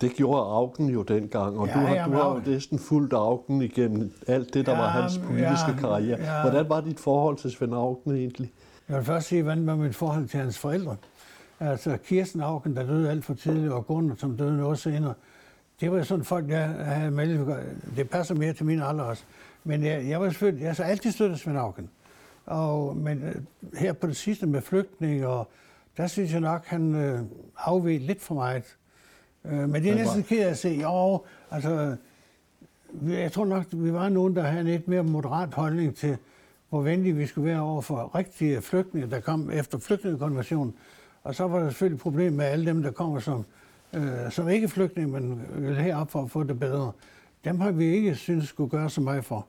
[0.00, 3.12] Det gjorde Augen jo dengang, og ja, du har, jamen, du har jo næsten fuldt
[3.12, 6.20] Augen igennem alt det, der ja, var hans politiske ja, karriere.
[6.20, 6.40] Ja.
[6.40, 8.52] Hvordan var dit forhold til Svend Augen egentlig?
[8.88, 10.96] Jeg vil først sige, hvordan var mit forhold til hans forældre.
[11.60, 15.14] Altså Kirsten Augen, der døde alt for tidligt, og Gunnar, som døde noget senere
[15.80, 17.56] det var sådan folk, jeg havde meldt.
[17.96, 19.22] Det passer mere til min alder også.
[19.64, 21.90] Men jeg, jeg var selvfølgelig, jeg har altid støttet Svend Auken.
[22.46, 23.34] Og, men øh,
[23.78, 25.48] her på det sidste med flygtning, og
[25.96, 27.20] der synes jeg nok, han øh,
[27.56, 28.76] afved lidt for meget.
[29.50, 30.68] Øh, men det er næsten ked at se.
[30.82, 31.96] Jo, altså,
[33.06, 36.16] jeg tror nok, vi var nogen, der havde en lidt mere moderat holdning til,
[36.68, 40.74] hvor venlige vi skulle være over for rigtige flygtninge, der kom efter flygtningekonventionen.
[41.24, 43.44] Og så var der selvfølgelig et problem med alle dem, der kommer som
[43.94, 46.92] øh, som ikke flygtninge, men vil herop for at få det bedre,
[47.44, 49.46] dem har vi ikke synes skulle gøre så meget for.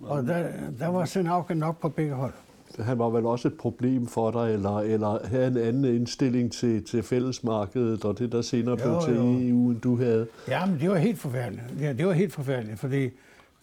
[0.00, 2.32] Og der, der var Senauken nok på begge hold.
[2.78, 6.84] Han var vel også et problem for dig, eller, eller havde en anden indstilling til,
[6.84, 10.26] til fællesmarkedet, og det der senere blev til EU, end du havde?
[10.48, 11.64] Ja, men det var helt forfærdeligt.
[11.80, 13.10] Ja, det var helt forfærdeligt, fordi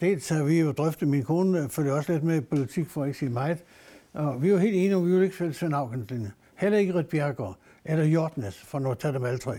[0.00, 3.18] dels har vi jo drøftet, min kone følger også lidt med politik, for at ikke
[3.18, 3.58] sige meget,
[4.12, 5.74] og vi var helt enige om, at vi ville ikke fælde Svend
[6.10, 6.32] linje.
[6.54, 9.54] Heller ikke Rit Bjergård, eller Jordnes, for nu at tage dem alle tre.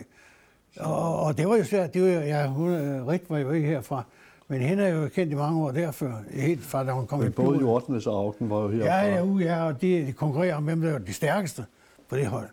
[0.79, 1.93] Og, og det var jo svært.
[1.93, 4.03] Det var jo, ja, hun, øh, Rit var jo ikke herfra.
[4.51, 7.27] Men hende er jo kendt i mange år derfor, helt fra da hun kom Men
[7.27, 8.95] i både Jordnes og Augen var jo herfra.
[8.95, 11.65] Ja, ja, uh, ja og de, de konkurrerer om, hvem der var de stærkeste
[12.09, 12.47] på det hold.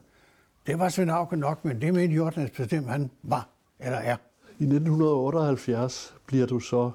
[0.67, 3.49] Det var Svend Augen nok, men det mente Jordnes bestemt, han var
[3.81, 4.17] eller er.
[4.59, 6.91] I 1978 bliver du så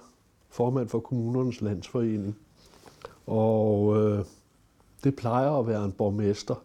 [0.50, 2.38] formand for kommunernes landsforening.
[3.28, 4.26] Og øh,
[5.04, 6.56] det plejer at være en borgmester.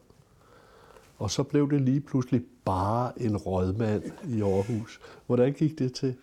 [1.19, 5.01] Og så blev det lige pludselig bare en rådmand i Aarhus.
[5.27, 6.15] Hvordan gik det til?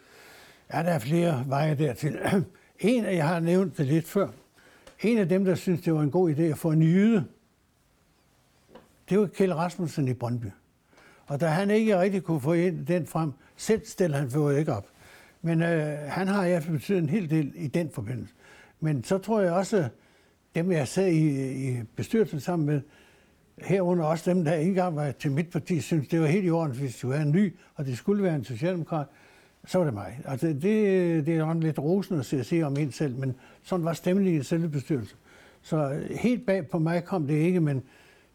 [0.73, 2.19] Ja, der er flere veje dertil.
[2.79, 4.27] En af, jeg har nævnt det lidt før,
[5.03, 7.25] en af dem, der synes, det var en god idé at få en jyde,
[9.09, 10.45] det var Kjell Rasmussen i Brøndby.
[11.25, 14.87] Og da han ikke rigtig kunne få den frem, selv stiller han for ikke op.
[15.41, 18.33] Men øh, han har i hvert fald betydet en hel del i den forbindelse.
[18.79, 19.89] Men så tror jeg også,
[20.55, 22.81] dem jeg sad i, i bestyrelsen sammen med,
[23.57, 26.49] herunder også dem, der ikke engang var til mit parti, synes det var helt i
[26.49, 29.07] orden, hvis du var en ny, og det skulle være en socialdemokrat,
[29.67, 30.19] så var det mig.
[30.25, 30.61] Altså, det,
[31.25, 34.69] det er lidt rosende at se om en selv, men sådan var stemningen i selve
[34.69, 35.17] bestyrelsen.
[35.61, 37.83] Så helt bag på mig kom det ikke, men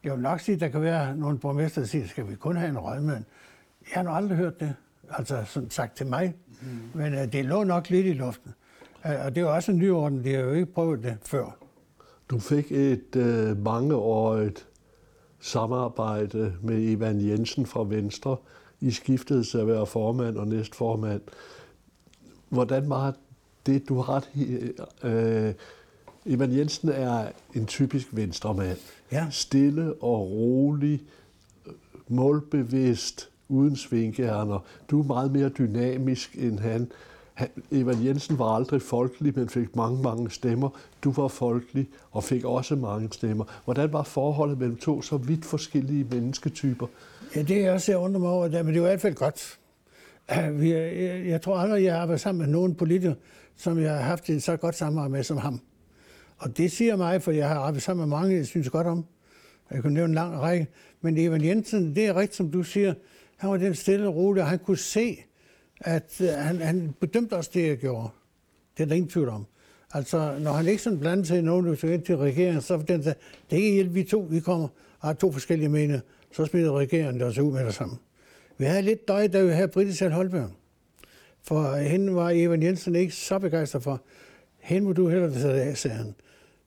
[0.05, 2.57] jeg vil nok sige, at der kan være nogle borgmester, der siger, skal vi kun
[2.57, 3.25] have en rådmand?
[3.81, 4.75] Jeg har nu aldrig hørt det,
[5.11, 6.69] altså som sagt til mig, mm.
[6.95, 8.55] men uh, det lå nok lidt i luften.
[9.05, 11.17] Uh, og det er jo også en ny orden, de har jo ikke prøvet det
[11.23, 11.57] før.
[12.31, 14.67] Du fik et uh, mangeårigt
[15.41, 18.37] samarbejde med Ivan Jensen fra Venstre.
[18.81, 21.21] I skiftede til at være formand og næstformand.
[22.49, 23.15] Hvordan var
[23.67, 24.29] det, du har ret
[25.03, 25.55] øh,
[26.29, 28.77] Ivan Jensen er en typisk venstremand.
[29.13, 29.27] Ja.
[29.31, 31.03] Stille og rolig,
[32.09, 34.59] målbevidst, uden svinkehjerner.
[34.91, 36.93] Du er meget mere dynamisk end han.
[37.35, 37.49] han.
[37.71, 40.69] Evan Jensen var aldrig folkelig, men fik mange, mange stemmer.
[41.05, 43.45] Du var folkelig og fik også mange stemmer.
[43.65, 46.87] Hvordan var forholdet mellem to så vidt forskellige mennesketyper?
[47.37, 49.59] Ja, det er også, jeg undrer mig over, men det er i hvert fald godt.
[50.69, 53.15] Jeg, jeg tror aldrig, jeg har været sammen med nogen politiker,
[53.57, 55.61] som jeg har haft et så godt samarbejde med som ham.
[56.39, 59.05] Og det siger mig, for jeg har arbejdet sammen med mange, jeg synes godt om.
[59.71, 60.67] Jeg kunne nævne en lang række.
[61.01, 62.95] Men Evan Jensen, det er rigtigt, som du siger.
[63.37, 65.19] Han var den stille og rolig, og han kunne se,
[65.81, 68.09] at øh, han, han bedømte også det, jeg gjorde.
[68.77, 69.47] Det er der ingen tvivl om.
[69.95, 73.17] Altså, når han ikke sådan blandede sig i nogen til regeringen, så den det
[73.51, 74.69] er ikke helt vi to, vi kommer
[75.01, 76.01] og har to forskellige meninger.
[76.39, 77.97] Så smider regeringen der også ud med det samme.
[78.59, 80.51] Vi havde lidt døj, da vi havde Britta Holberg.
[81.43, 84.03] For hende var Evan Jensen ikke så begejstret for.
[84.59, 86.15] Hende må du hellere tage af, sagde han.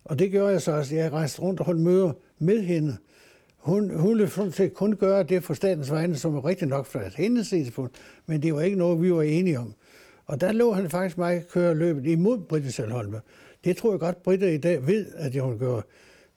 [0.03, 0.95] Og det gjorde jeg så også.
[0.95, 2.97] Jeg rejste rundt og holdt møder med hende.
[3.57, 6.86] Hun, hun ville sådan set kun gøre det for statens vegne, som var rigtig nok
[6.86, 9.73] fra hendes synspunkt, men det var ikke noget, vi var enige om.
[10.25, 13.21] Og der lå han faktisk mig køre løbet imod Britta Salholme.
[13.63, 15.81] Det tror jeg godt, Britta i dag ved, at hun gør.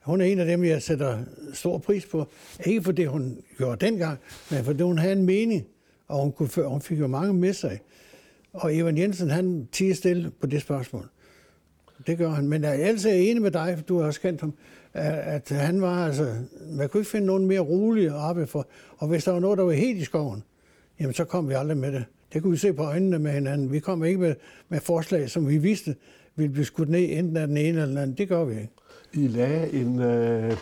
[0.05, 1.19] Hun er en af dem, jeg sætter
[1.53, 2.27] stor pris på.
[2.65, 4.19] Ikke for det, hun gjorde dengang,
[4.51, 5.65] men fordi hun havde en mening,
[6.07, 7.79] og hun, kunne, hun fik jo mange med sig.
[8.53, 11.09] Og Evan Jensen, han tiger stille på det spørgsmål.
[12.07, 12.47] Det gør han.
[12.47, 14.53] Men jeg er altid enig med dig, for du har også kendt ham,
[14.93, 16.33] at han var altså...
[16.67, 18.67] Man kunne ikke finde nogen mere rolig at arbejde for.
[18.97, 20.43] Og hvis der var noget, der var helt i skoven,
[20.99, 22.05] jamen så kom vi aldrig med det.
[22.33, 23.71] Det kunne vi se på øjnene med hinanden.
[23.71, 24.35] Vi kom ikke med,
[24.69, 25.95] med forslag, som vi vidste
[26.35, 28.17] ville blive skudt ned enten af den ene eller den anden.
[28.17, 28.73] Det gør vi ikke.
[29.15, 30.57] I lagde en, øh,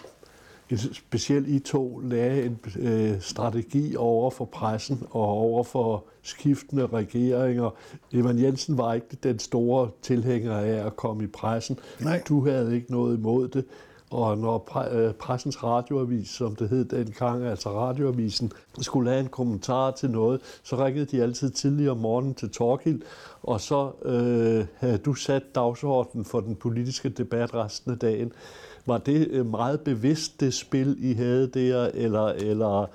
[0.70, 6.86] en specielt I to lagde en øh, strategi over for pressen og over for skiftende
[6.86, 7.76] regeringer.
[8.14, 11.80] Evan Jensen var ikke den store tilhænger af at komme i pressen.
[12.02, 12.24] Nej.
[12.30, 13.66] Du havde ikke noget imod det.
[14.14, 19.92] Og når øh, pressens radioavis, som det hed dengang, altså radioavisen, skulle have en kommentar
[19.92, 23.02] til noget, så ringede de altid tidligere om morgenen til Torkild,
[23.44, 28.32] og så øh, havde du sat dagsordenen for den politiske debat resten af dagen.
[28.86, 32.90] Var det øh, meget bevidst, det spil, I havde der, eller, eller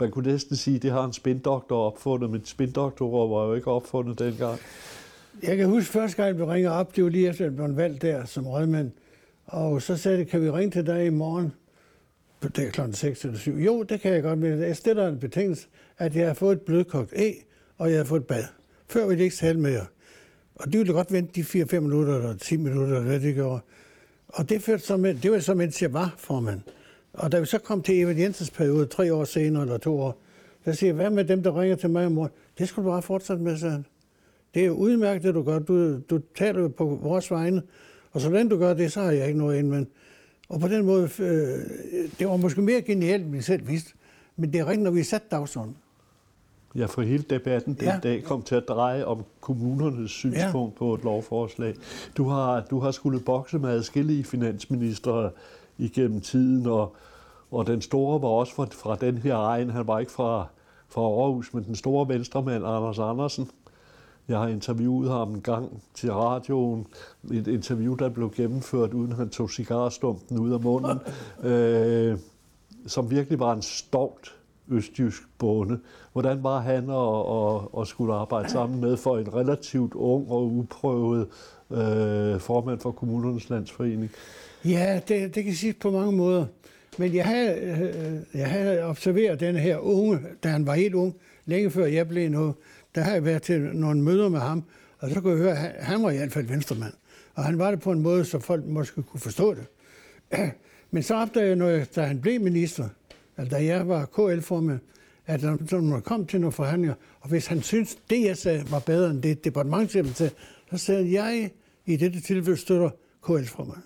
[0.00, 4.18] man kunne næsten sige, det har en spindoktor opfundet, men spindoktorer var jo ikke opfundet
[4.18, 4.58] dengang.
[5.42, 7.76] Jeg kan huske første gang, vi ringer op, det var lige efter, at jeg blev
[7.76, 8.90] valgt der som rådmand.
[9.46, 11.52] Og så sagde det, kan vi ringe til dig i morgen?
[12.42, 13.56] Det er klokken 6 eller 7.
[13.56, 15.66] Jo, det kan jeg godt, men jeg stiller en betingelse,
[15.98, 17.46] at jeg har fået et blødkogt æg,
[17.78, 18.44] og jeg har fået et bad.
[18.88, 19.86] Før vil de ikke tale mere.
[20.54, 23.60] Og de ville godt vente de 4-5 minutter, eller 10 minutter, eller hvad det gjorde.
[24.28, 26.60] Og det, førte så med, det var så, mens jeg var formand.
[27.12, 30.22] Og da vi så kom til Evald Jensens periode, tre år senere eller to år,
[30.64, 32.36] der siger jeg, hvad med dem, der ringer til mig om morgenen?
[32.58, 33.84] Det skulle du bare fortsætte med, sagde
[34.54, 35.58] Det er jo udmærket, det du gør.
[35.58, 37.62] Du, du taler jo på vores vegne.
[38.14, 39.88] Og så længe du gør det, så har jeg ikke noget ind, men
[40.48, 41.58] og på den måde, øh,
[42.18, 43.92] det var måske mere genialt, end vi selv vidste.
[44.36, 45.76] Men det er rigtigt, når vi satte dagsordenen.
[46.74, 47.98] Ja, for hele debatten den ja.
[48.02, 50.78] dag kom til at dreje om kommunernes synspunkt ja.
[50.78, 51.74] på et lovforslag.
[52.16, 55.30] Du har, du har skulle bokse med adskillige finansministre
[55.78, 56.96] igennem tiden, og,
[57.50, 59.70] og den store var også fra, fra den her egen.
[59.70, 60.46] Han var ikke fra,
[60.88, 63.50] fra Aarhus, men den store venstremand, Anders Andersen.
[64.28, 66.86] Jeg har interviewet ham en gang til radioen.
[67.32, 70.98] Et interview, der blev gennemført, uden han tog cigarstumpen ud af munden.
[71.50, 72.18] øh,
[72.86, 74.34] som virkelig var en stolt
[74.68, 75.78] østjysk bonde.
[76.12, 80.52] Hvordan var han at, at, at skulle arbejde sammen med for en relativt ung og
[80.52, 81.28] uprøvet
[81.70, 84.10] øh, formand for kommunernes landsforening?
[84.64, 86.46] Ja, det, det kan siges på mange måder.
[86.98, 91.14] Men jeg havde, øh, jeg havde observeret den her unge, da han var helt ung,
[91.46, 92.54] længe før jeg blev noget.
[92.94, 94.64] Der har jeg været til nogle møder med ham,
[94.98, 96.92] og så kunne jeg høre, at han var i hvert fald venstremand.
[97.34, 99.66] Og han var det på en måde, så folk måske kunne forstå det.
[100.90, 102.88] Men så opdagede jeg, når da han blev minister,
[103.36, 104.78] altså da jeg var KL-formand,
[105.26, 108.78] at når man kom til nogle forhandlinger, og hvis han syntes, det jeg sagde, var
[108.78, 110.32] bedre end det departementchefen sagde,
[110.70, 111.50] så sagde jeg,
[111.86, 112.90] i dette tilfælde støtter
[113.26, 113.82] KL-formand.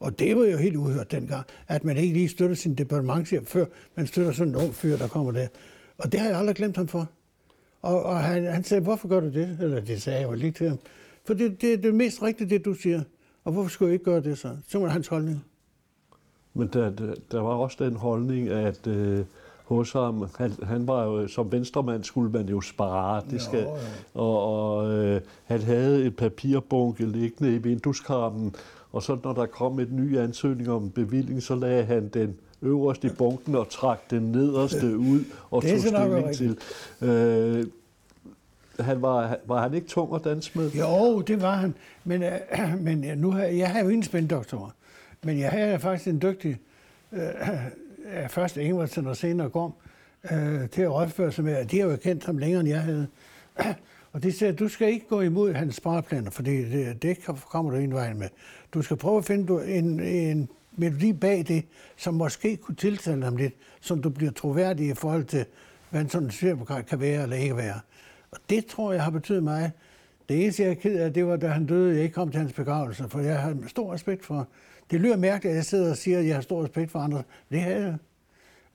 [0.00, 3.64] Og det var jo helt uhørt dengang, at man ikke lige støtter sin departementchef før,
[3.94, 5.48] man støtter sådan en ung fyr, der kommer der.
[5.98, 7.10] Og det har jeg aldrig glemt ham for.
[7.86, 9.58] Og, og han, han sagde, hvorfor gør du det?
[9.60, 10.78] Eller det sagde jeg jo lige til ham.
[11.24, 13.02] For det, det er det mest rigtige, det du siger.
[13.44, 14.56] Og hvorfor skulle jeg ikke gøre det så?
[14.68, 15.44] Så var hans holdning.
[16.54, 16.90] Men der,
[17.32, 19.24] der, var også den holdning, at øh,
[19.64, 23.68] hos ham, han, han var jo, som venstremand skulle man jo spare, det skal, Jo,
[23.68, 23.76] jo.
[24.14, 28.54] og, og øh, han havde et papirbunke liggende i vindueskarmen,
[28.92, 33.04] og så når der kom et ny ansøgning om bevilling, så lagde han den øverst
[33.04, 36.58] i bunken og trak den nederste ud og er tog stilling til.
[37.08, 37.66] Øh,
[38.80, 40.70] han var, var han ikke tung at danse med?
[40.70, 41.74] Jo, det var han.
[42.04, 42.32] Men, øh,
[42.86, 44.70] men øh, nu har, jeg har jo ingen spændoktorer.
[45.24, 46.58] Men jeg havde faktisk en dygtig,
[47.12, 47.20] øh,
[48.22, 49.72] øh først Ingvartsen og senere Gorm,
[50.32, 52.80] øh, til at rådføre sig med, at de har jo kendt ham længere, end jeg
[52.80, 53.06] havde.
[54.12, 57.70] Og de sagde, du skal ikke gå imod hans spareplaner, for det, det, det kommer
[57.70, 58.28] du en vej med.
[58.74, 61.64] Du skal prøve at finde du en, en melodi bag det,
[61.96, 65.44] som måske kunne tiltale ham lidt, som du bliver troværdig i forhold til,
[65.90, 67.80] hvad en sådan socialdemokrat kan være eller ikke være.
[68.30, 69.72] Og det tror jeg har betydet mig.
[70.28, 72.40] Det eneste, jeg er ked af, det var, da han døde, jeg ikke kom til
[72.40, 74.48] hans begravelse, for jeg har stor respekt for...
[74.90, 77.22] Det lyder mærkeligt, at jeg sidder og siger, at jeg har stor respekt for andre.
[77.50, 77.98] Det havde jeg.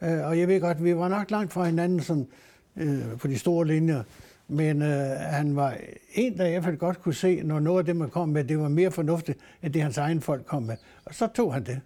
[0.10, 2.28] Øh, og jeg ved godt, vi var nok langt fra hinanden sådan,
[2.76, 4.04] øh, på de store linjer.
[4.48, 5.78] Men øh, han var
[6.14, 8.44] en, der i hvert fald godt kunne se, når noget af det, man kom med,
[8.44, 10.76] det var mere fornuftigt, end det hans egen folk kom med.
[11.06, 11.82] Og så tog han det.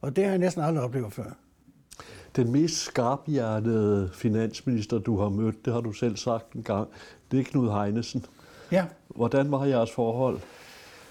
[0.00, 1.32] Og det har jeg næsten aldrig oplevet før.
[2.36, 6.88] Den mest skarphjertede finansminister, du har mødt, det har du selv sagt en gang,
[7.30, 8.24] det er Knud Heinesen.
[8.72, 10.38] Ja, Hvordan var jeres forhold?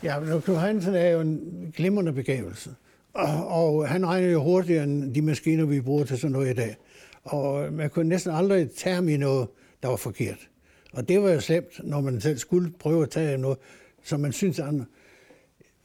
[0.04, 2.70] Ja, men Knud Hansen er jo en glimrende begævelse.
[3.14, 6.54] Og, og han regner jo hurtigere end de maskiner, vi bruger til sådan noget i
[6.54, 6.76] dag.
[7.24, 9.48] Og man kunne næsten aldrig tage ham i noget,
[9.84, 10.50] der var forkert.
[10.94, 13.58] Og det var jo slemt, når man selv skulle prøve at tage noget,
[14.04, 14.86] som man synes andre.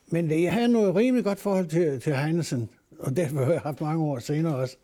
[0.06, 2.68] Men jeg havde noget rimelig godt forhold til, til Heinesen,
[2.98, 4.76] og det har jeg haft mange år senere også.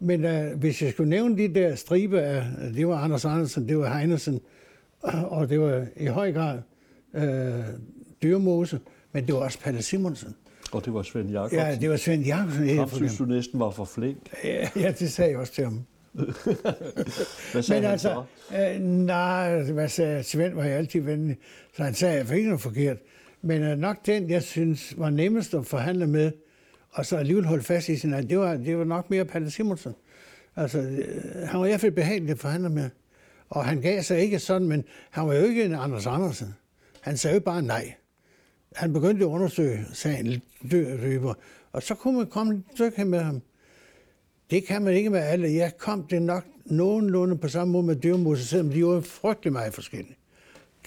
[0.00, 3.78] Men uh, hvis jeg skulle nævne de der stribe af, det var Anders Andersen, det
[3.78, 4.40] var Heinesen,
[5.02, 6.58] og det var i høj grad
[7.12, 7.22] uh,
[8.22, 8.80] Dyrmose,
[9.12, 10.34] men det var også Palle Simonsen.
[10.72, 11.58] Og det var Svend Jakobsen.
[11.58, 12.78] Ja, det var Svend Jakobsen.
[12.78, 14.18] Ham synes du næsten var for flink.
[14.44, 15.80] Ja, ja, det sagde jeg også til ham.
[17.52, 18.56] Hvad sagde Men han altså, så?
[18.56, 21.36] øh, nej, hvad sagde Svend var jeg altid venlig,
[21.76, 22.96] så han sagde, at jeg fik noget forkert.
[23.42, 26.32] Men øh, nok den, jeg synes var nemmest at forhandle med,
[26.96, 28.30] og så alligevel holde fast i sin, egen.
[28.30, 29.94] det var, det var nok mere Palle Simonsen.
[30.56, 32.90] Altså, øh, han var i hvert fald behagelig at forhandle med.
[33.48, 36.54] Og han gav sig ikke sådan, men han var jo ikke en Anders Andersen.
[37.00, 37.94] Han sagde jo bare nej.
[38.74, 41.34] Han begyndte at undersøge sagen lidt dybere,
[41.72, 43.42] og så kunne man komme et stykke med ham.
[44.50, 45.54] Det kan man ikke med alle.
[45.54, 49.74] Jeg kom det nok nogenlunde på samme måde med dyrmose, selvom de var frygtelig meget
[49.74, 50.16] forskellige.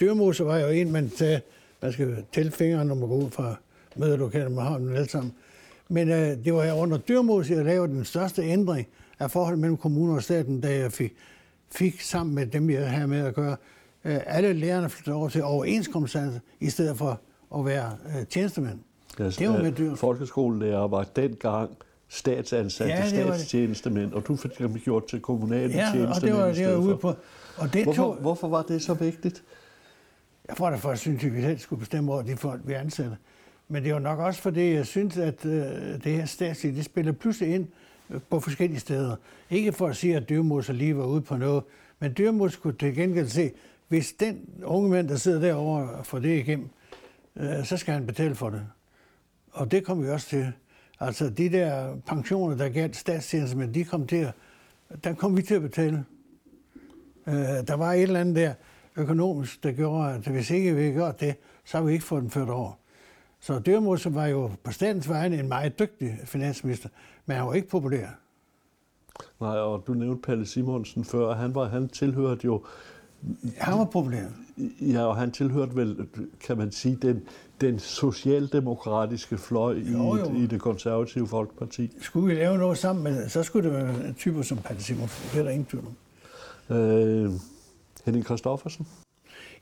[0.00, 1.40] Dyrmose var jo en, man sagde,
[1.82, 3.54] man skal tælle fingrene, når man går ud fra
[3.96, 5.34] mødelokalet med ham alle sammen.
[5.90, 8.86] Men øh, det var her under dyrmose, jeg lavede den største ændring
[9.18, 11.14] af forholdet mellem kommuner og staten, da jeg fik,
[11.72, 13.56] fik sammen med dem, jeg havde med at gøre,
[14.04, 17.20] øh, alle lærerne flyttede over til overenskomstanser, i stedet for
[17.56, 18.78] at være øh, tjenestemænd.
[19.18, 19.94] Altså, det var med at dyr.
[19.94, 21.70] Folkeskolelærer var dengang
[22.08, 26.32] statsansatte Ja, ja, statstjenestemænd, og du fik dem gjort til kommunale Ja, tjenestemænd og det
[26.34, 27.14] var det, var ude på.
[27.56, 29.42] Og det Hvorfor, tog, hvorfor var det så vigtigt?
[30.48, 32.72] Jeg tror da for, at synes, at vi selv skulle bestemme over de folk, vi
[32.72, 33.16] ansætter.
[33.72, 37.12] Men det var nok også fordi, jeg synes, at øh, det her statslige, det spiller
[37.12, 37.66] pludselig ind
[38.10, 39.16] øh, på forskellige steder.
[39.50, 41.64] Ikke for at sige, at Dyrmos lige var ude på noget,
[41.98, 43.50] men Dyrmos kunne til gengæld se,
[43.88, 46.68] hvis den unge mand, der sidder derovre og får det igennem,
[47.36, 48.66] øh, så skal han betale for det.
[49.52, 50.52] Og det kom vi også til.
[51.00, 54.34] Altså de der pensioner, der galt statstjenestemænd, de kom til at,
[55.04, 56.04] der kom vi til at betale.
[57.26, 58.54] Øh, der var et eller andet der
[58.96, 62.22] økonomisk, der gjorde, at hvis ikke vi havde gjort det, så har vi ikke fået
[62.22, 62.79] den ført over.
[63.40, 66.88] Så Dyrmose var jo på statens vegne en meget dygtig finansminister,
[67.26, 68.06] men han var ikke populær.
[69.40, 72.64] Nej, og du nævnte Palle Simonsen før, han, var, han tilhørte jo,
[73.58, 74.24] Han var populær.
[74.80, 76.06] ja, og han tilhørte vel,
[76.46, 77.22] kan man sige, den,
[77.60, 80.34] den socialdemokratiske fløj i, Jo, jo.
[80.34, 81.90] i det konservative folkeparti.
[82.00, 85.30] Skulle vi lave noget sammen med så skulle det være typer som Palle Simonsen.
[85.32, 85.84] Det er der ingen tvivl
[86.68, 86.76] om.
[86.76, 87.30] Øh,
[88.04, 88.86] Henning Christoffersen?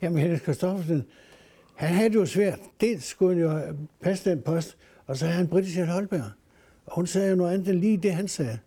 [0.02, 1.04] Jamen, Henrik Kristoffersen,
[1.78, 2.58] han havde det jo svært.
[2.80, 4.76] Dels skulle han jo passe den post,
[5.06, 6.30] og så havde han Britta Holberg.
[6.86, 8.58] Og hun sagde jo noget andet end lige det, han sagde.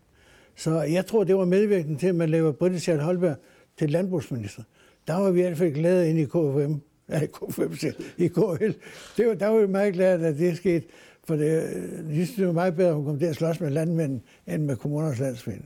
[0.55, 3.35] Så jeg tror, det var medvirkende til, at man lavede Britta Holberg
[3.79, 4.63] til landbrugsminister.
[5.07, 6.73] Der var vi i hvert fald glade inde i KFM.
[7.07, 7.87] Nej, KFM
[8.17, 8.71] i KL.
[9.17, 10.85] Det var, der var vi meget glade, at det skete.
[11.23, 11.63] For det,
[12.09, 14.63] de synes, det var meget bedre, at hun kom til at slås med landmænd, end
[14.63, 15.61] med kommunernes landsmænd.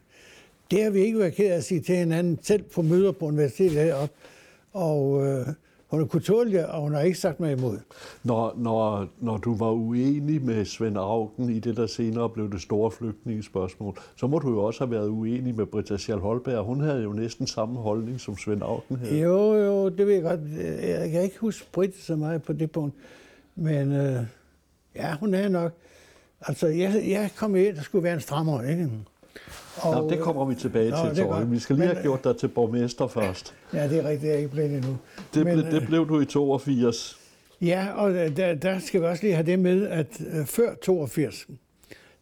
[0.71, 3.25] Det har vi ikke været ked af at sige til hinanden, selv på møder på
[3.25, 4.15] universitetet heroppe.
[4.73, 5.47] Og øh,
[5.95, 7.77] hun har kunne tåle det, og hun har ikke sagt mig imod.
[8.23, 12.61] Når, når, når du var uenig med Svend Augen i det, der senere blev det
[12.61, 16.65] store flygtningespørgsmål, så må du jo også have været uenig med Britta Schall Holberg.
[16.65, 19.19] Hun havde jo næsten samme holdning, som Svend Augen havde.
[19.19, 20.39] Jo, jo, det ved jeg godt.
[20.81, 22.95] Jeg kan ikke huske Britt så meget på det punkt.
[23.55, 24.23] Men øh,
[24.95, 25.71] Ja, hun er nok.
[26.41, 28.89] Altså, jeg, jeg kom ind, der skulle være en strammer, ikke?
[29.81, 31.49] Og, Nå, det kommer vi tilbage nå, til, Torge.
[31.49, 33.55] Vi skal lige men, have gjort dig til borgmester først.
[33.73, 34.97] Ja, det er rigtigt, jeg er ikke blevet endnu.
[35.33, 37.19] Det, men, ble, det blev du i 82.
[37.61, 40.07] Ja, og der, der skal vi også lige have det med, at
[40.39, 41.47] uh, før 82,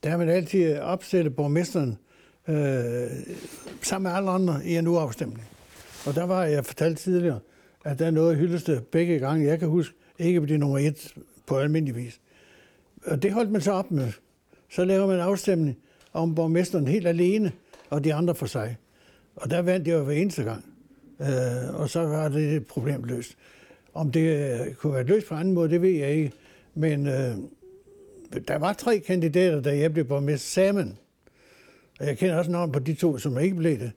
[0.04, 1.97] der har man altid opstillet borgmesteren
[2.47, 2.56] uh,
[3.82, 5.47] sammen med alle andre i en uafstemning.
[6.06, 7.39] Og der var, jeg fortalte tidligere,
[7.86, 9.47] at der er noget hyldeste begge gange.
[9.47, 11.14] Jeg kan huske, ikke blive nummer et
[11.45, 12.20] på almindelig vis.
[13.06, 14.12] Og det holdt man så op med.
[14.70, 15.78] Så laver man afstemning
[16.14, 17.51] om borgmesteren helt alene,
[17.89, 18.78] og de andre for sig.
[19.36, 20.66] Og der vandt jeg jo hver eneste gang.
[21.22, 23.36] Øh, og så var det et problem løst.
[23.93, 26.32] Om det øh, kunne være løst på anden måde, det ved jeg ikke.
[26.76, 27.36] Men øh,
[28.47, 30.97] der var tre kandidater, da jeg blev borgmester sammen.
[31.99, 33.91] Og jeg kender også navn på de to, som ikke blev det.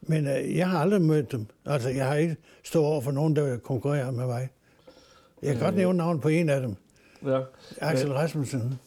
[0.00, 1.46] Men øh, jeg har aldrig mødt dem.
[1.66, 4.48] Altså, jeg har ikke stået over for nogen, der konkurrerer med mig.
[5.42, 6.76] Jeg kan øh, godt nævne navn på en af dem.
[7.26, 7.40] Ja.
[7.80, 8.78] Axel Rasmussen.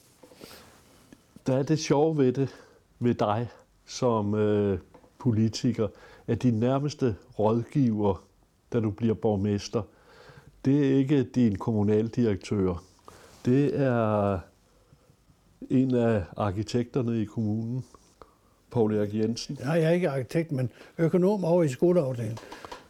[1.47, 2.55] Der er det sjove ved det,
[3.00, 3.48] ved dig
[3.86, 4.80] som øh,
[5.20, 5.88] politiker,
[6.28, 8.24] at din nærmeste rådgiver,
[8.74, 9.82] da du bliver borgmester,
[10.66, 12.84] det er ikke din kommunaldirektør.
[13.45, 14.39] Det er
[15.70, 17.86] en af arkitekterne i kommunen,
[18.72, 19.58] Paul Erik Jensen.
[19.64, 22.38] Nej, jeg er ikke arkitekt, men økonom over i skoleafdelingen.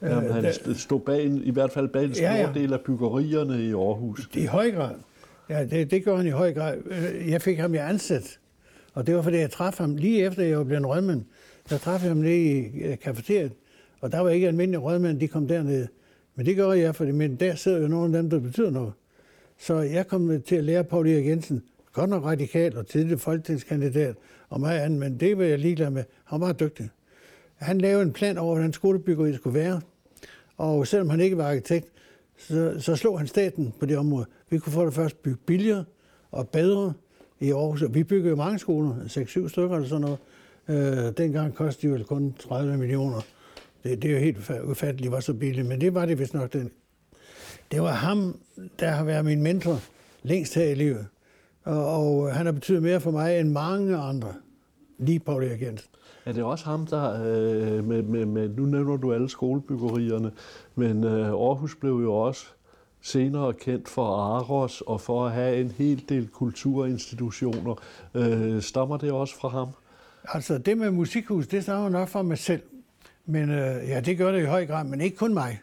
[0.02, 2.50] Jamen, han øh, stod bag, i hvert fald bag en stor ja, ja.
[2.54, 4.30] del af byggerierne i Aarhus.
[4.34, 4.96] I høj grad.
[5.50, 6.78] Ja, det, det gør han i høj grad.
[6.86, 8.40] Øh, jeg fik ham jo ansat,
[8.98, 11.26] og det var fordi, jeg traf ham lige efter, jeg var blevet rødmand.
[11.70, 13.52] Der traf jeg ham lige i øh, kafeteriet,
[14.02, 15.88] og der var ikke almindelige rødmænd, de kom dernede.
[16.36, 18.94] Men det gør jeg, fordi men der sidder jo nogle af dem, der betyder noget.
[19.58, 24.16] Så jeg kom til at lære Paul Erik Jensen, godt nok radikal og tidlig folketingskandidat,
[24.50, 26.04] og meget andet, men det var jeg ligeglad med.
[26.24, 26.90] Han var dygtig.
[27.56, 29.82] Han lavede en plan over, hvordan skolebyggeriet skulle være.
[30.58, 31.88] Og selvom han ikke var arkitekt,
[32.38, 34.26] så, så slog han staten på det område.
[34.50, 35.86] Vi kunne få det først bygge billigere
[36.32, 36.94] og bedre
[37.40, 37.84] i Aarhus.
[37.90, 40.18] Vi byggede jo mange skoler, 6-7 stykker eller sådan noget.
[40.68, 43.22] Øh, dengang kostede de vel kun 30 millioner.
[43.84, 46.54] Det, det er jo helt ufatteligt, var så billigt, men det var det vist nok.
[46.54, 46.72] Den.
[47.72, 48.40] Det var ham,
[48.80, 49.80] der har været min mentor
[50.24, 51.08] længst her i livet.
[51.64, 54.34] Og, og han har betydet mere for mig end mange andre.
[55.00, 55.90] Lige Paul Erik Jensen.
[56.26, 60.32] Er det også ham, der, øh, med, med, med, nu nævner du alle skolebyggerierne,
[60.76, 62.46] men øh, Aarhus blev jo også
[63.08, 67.76] senere kendt for Aros og for at have en hel del kulturinstitutioner.
[68.14, 69.68] Øh, stammer det også fra ham?
[70.24, 72.62] Altså det med musikhus, det stammer nok fra mig selv.
[73.26, 75.60] Men øh, ja, det gør det i høj grad, men ikke kun mig.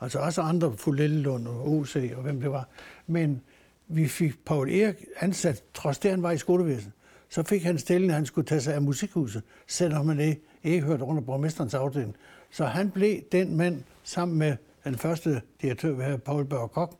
[0.00, 2.68] Altså også andre, Fulellund og OC og hvem det var.
[3.06, 3.40] Men
[3.88, 6.92] vi fik Paul Erik ansat, trods det han var i skolevæsenet.
[7.28, 10.86] Så fik han stillingen, at han skulle tage sig af musikhuset, selvom han ikke, ikke
[10.86, 12.16] hørte under borgmesterens afdeling.
[12.50, 14.56] Så han blev den mand, sammen med
[14.88, 16.98] den første direktør, vi havde, Paul Børge Kok,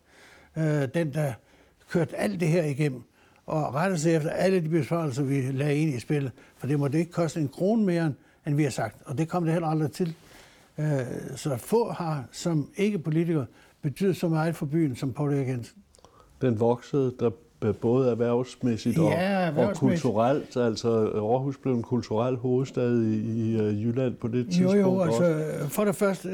[0.56, 1.32] øh, den, der
[1.90, 3.02] kørte alt det her igennem
[3.46, 6.32] og rettede sig efter alle de besvarelser, vi lagde ind i spillet.
[6.56, 8.12] For det måtte ikke koste en krone mere,
[8.46, 9.02] end vi har sagt.
[9.04, 10.14] Og det kom det heller aldrig til.
[10.78, 10.86] Øh,
[11.36, 13.46] så få har som ikke-politikere
[13.82, 15.82] betydet så meget for byen som Paul Erik Jensen.
[16.40, 17.30] Den voksede, der
[17.80, 20.04] både erhvervsmæssigt og, ja, erhvervsmæssigt.
[20.04, 20.56] og kulturelt.
[20.56, 25.00] Altså Aarhus blev en kulturel hovedstad i, i uh, Jylland på det tidspunkt Jo, jo,
[25.00, 26.28] altså for det første,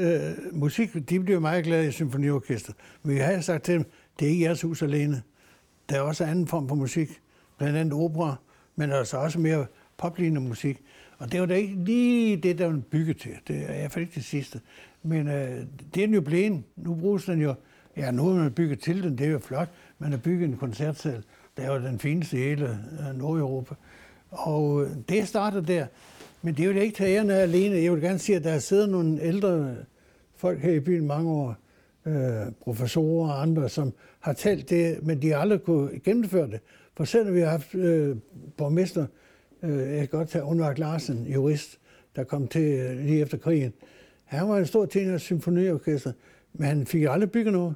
[0.53, 2.73] uh, musik, de blev meget glade i symfoniorkester.
[3.03, 3.85] Men jeg har sagt til dem,
[4.19, 5.21] det er ikke jeres hus alene.
[5.89, 7.09] Der er også anden form for musik,
[7.57, 8.35] blandt andet opera,
[8.75, 9.65] men altså også mere
[9.97, 10.81] poplignende musik.
[11.17, 13.31] Og det var da ikke lige det, der var bygget til.
[13.47, 14.59] Det er i hvert fald ikke det sidste.
[15.03, 16.63] Men uh, det er den jo blevet.
[16.75, 17.53] Nu bruges den jo,
[17.97, 19.69] ja, nu er man bygget til den, det er jo flot,
[19.99, 21.23] man har bygget en koncertsal,
[21.57, 22.79] der er jo den fineste i hele
[23.09, 23.75] øh, Nordeuropa.
[24.29, 25.85] Og øh, det starter der.
[26.41, 27.75] Men det vil jeg ikke tage æren af alene.
[27.75, 29.75] Jeg vil gerne sige, at der sidder nogle ældre
[30.35, 31.55] folk her i byen mange år,
[32.05, 36.59] øh, professorer og andre, som har talt det, men de har aldrig kunne gennemføre det.
[36.97, 38.15] For selvom vi har haft øh,
[38.57, 39.05] borgmester,
[39.63, 41.79] øh, jeg kan godt tage Unvark Larsen, jurist,
[42.15, 43.73] der kom til øh, lige efter krigen.
[44.23, 46.11] Han var en stor ting af symfoniorkester,
[46.53, 47.75] men han fik aldrig bygget noget.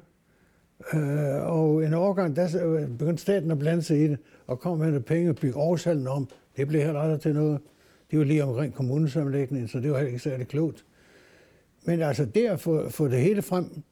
[0.94, 4.78] Øh, og en overgang, der øh, begyndte staten at blande sig i det, og kom
[4.78, 6.28] med penge og bygge årshallen om.
[6.56, 7.60] Det blev heller aldrig til noget.
[8.10, 10.84] Det var lige omkring kommunesammenlægningen, så det var heller ikke særlig klogt.
[11.84, 13.82] Men altså det at få, få det hele frem,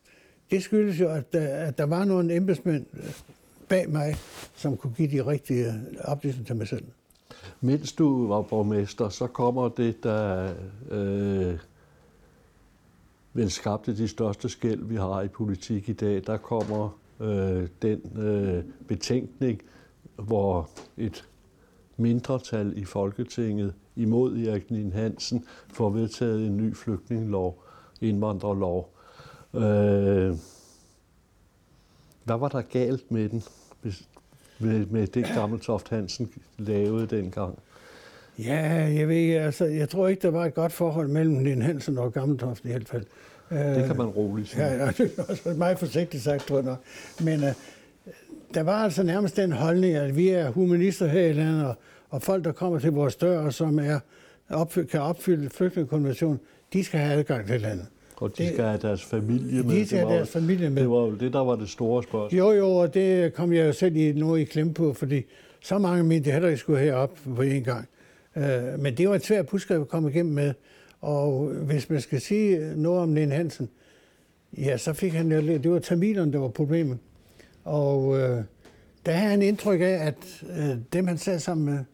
[0.51, 3.11] det skyldes jo, at der, at der var nogle embedsmænd øh,
[3.69, 4.17] bag mig,
[4.57, 5.75] som kunne give de rigtige øh,
[6.05, 6.85] oplysninger til mig selv.
[7.61, 10.49] Mens du var borgmester, så kommer det, der
[10.91, 11.55] øh,
[13.39, 16.23] vel skabte de største skæld, vi har i politik i dag.
[16.27, 19.63] Der kommer øh, den øh, betænkning,
[20.17, 21.29] hvor et
[21.97, 27.63] mindretal i Folketinget imod Erik Nien Hansen får vedtaget en ny flygtningelov,
[28.01, 28.95] indvandrerlov.
[29.55, 30.35] Øh,
[32.25, 33.43] hvad var der galt med den?
[34.61, 37.59] med, med det Gammeltoft Hansen lavede dengang?
[38.39, 38.61] Ja,
[38.99, 41.99] jeg ved ikke, altså, jeg tror ikke, der var et godt forhold mellem Lene Hansen
[41.99, 43.07] og Gammeltoft i hvert fald.
[43.51, 44.65] Det kan man roligt sige.
[44.65, 46.83] Ja, ja det er også meget forsigtigt sagt, tror jeg nok.
[47.21, 47.49] Men uh,
[48.55, 51.75] der var altså nærmest den holdning, at vi er humanister her i landet, og,
[52.11, 53.99] og folk, der kommer til vores dør, som er
[54.51, 56.41] opfyldt, kan opfylde flygtningekonventionen,
[56.73, 57.87] de skal have adgang til landet.
[58.17, 59.75] Og de det, skal have deres familie med.
[59.77, 60.83] De skal have deres familie med.
[60.83, 62.39] Det var jo det, der var det store spørgsmål.
[62.39, 65.23] Jo, jo, og det kom jeg jo selv i nu i klemme på, fordi
[65.61, 67.89] så mange mente heller ikke skulle herop på en gang.
[68.37, 68.43] Uh,
[68.79, 70.55] men det var et svært puskab at komme igennem med.
[71.01, 73.69] Og hvis man skal sige noget om Lene Hansen,
[74.59, 76.99] ja, så fik han jo, det var tamilerne, der var problemet.
[77.65, 78.43] Og øh,
[79.07, 81.85] der havde han indtryk af, at øh, dem, han sad sammen med,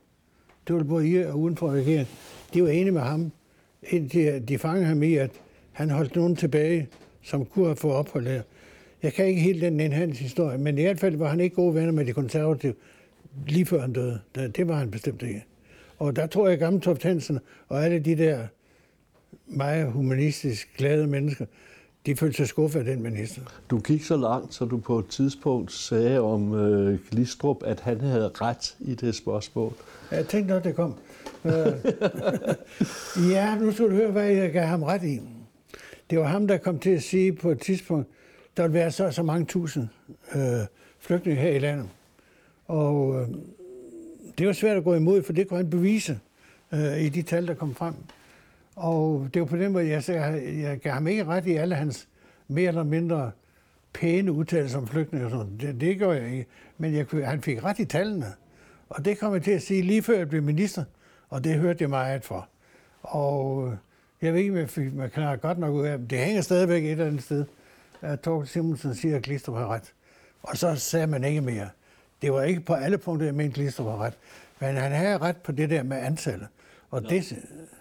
[0.69, 2.09] det var både i og uden for regeringen,
[2.55, 3.33] de var enige med ham.
[3.89, 5.31] indtil de fangede ham i, at
[5.73, 6.89] han holdt nogen tilbage,
[7.23, 8.43] som kunne have fået ophold her.
[9.03, 11.75] Jeg kan ikke helt den hans historie, men i hvert fald var han ikke gode
[11.75, 12.75] venner med de konservative,
[13.47, 14.21] lige før han døde.
[14.35, 15.45] Det var han bestemt ikke.
[15.99, 17.39] Og der tror jeg, at Gammeltoft Hansen
[17.69, 18.47] og alle de der
[19.47, 21.47] meget humanistisk glade mennesker,
[22.07, 23.43] de følte sig skuffet af den minister.
[23.71, 28.01] Du gik så langt, så du på et tidspunkt sagde om øh, Glistrup, at han
[28.01, 29.73] havde ret i det spørgsmål.
[30.11, 30.95] Ja, jeg tænkte nok, det kom.
[31.45, 31.53] Øh,
[33.33, 35.21] ja, nu skal du høre, hvad jeg gav ham ret i.
[36.11, 38.09] Det var ham, der kom til at sige på et tidspunkt,
[38.57, 39.89] der vil være så så mange tusind
[40.35, 40.41] øh,
[40.99, 41.89] flygtninge her i landet.
[42.67, 43.29] Og øh,
[44.39, 46.21] det var svært at gå imod, for det kunne han bevise
[46.73, 47.95] øh, i de tal, der kom frem.
[48.77, 51.75] Og det var på den måde, jeg, sagde, jeg gav ham ikke ret i alle
[51.75, 52.09] hans
[52.49, 53.31] mere eller mindre
[53.93, 56.47] pæne udtalelser om flygtninge og sådan det, det gjorde jeg ikke.
[56.79, 58.27] Men jeg, han fik ret i tallene.
[58.89, 60.85] Og det kom jeg til at sige lige før jeg blev minister,
[61.29, 62.49] og det hørte jeg meget for.
[63.03, 63.77] Og
[64.23, 66.19] jeg ved ikke, om man kan godt nok ud af det.
[66.19, 67.45] hænger stadigvæk et eller andet sted,
[68.01, 69.93] at Torkel Simonsen siger, at Glistrup har ret.
[70.43, 71.69] Og så sagde man ikke mere.
[72.23, 74.15] Det var ikke på alle punkter, jeg mente, Glistrup har ret.
[74.61, 76.49] Men han havde ret på det der med antallet.
[76.91, 77.09] Og ja.
[77.09, 77.37] det,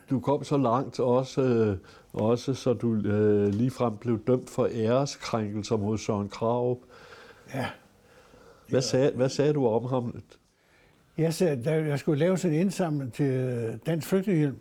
[0.09, 1.77] du kom så langt også, øh,
[2.13, 6.79] også så du øh, ligefrem blev dømt for æreskrænkelser mod Søren Krav.
[7.53, 7.65] Ja.
[8.69, 10.21] Hvad sagde, hvad sagde du om ham?
[11.17, 14.57] Jeg sagde, at jeg skulle lave sådan en indsamling til Dansk Flygtningehjælp,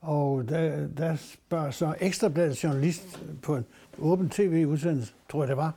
[0.00, 3.64] og der, der spørger så Ekstrabladets journalist på en
[3.98, 5.74] åben tv-udsendelse, tror jeg det var,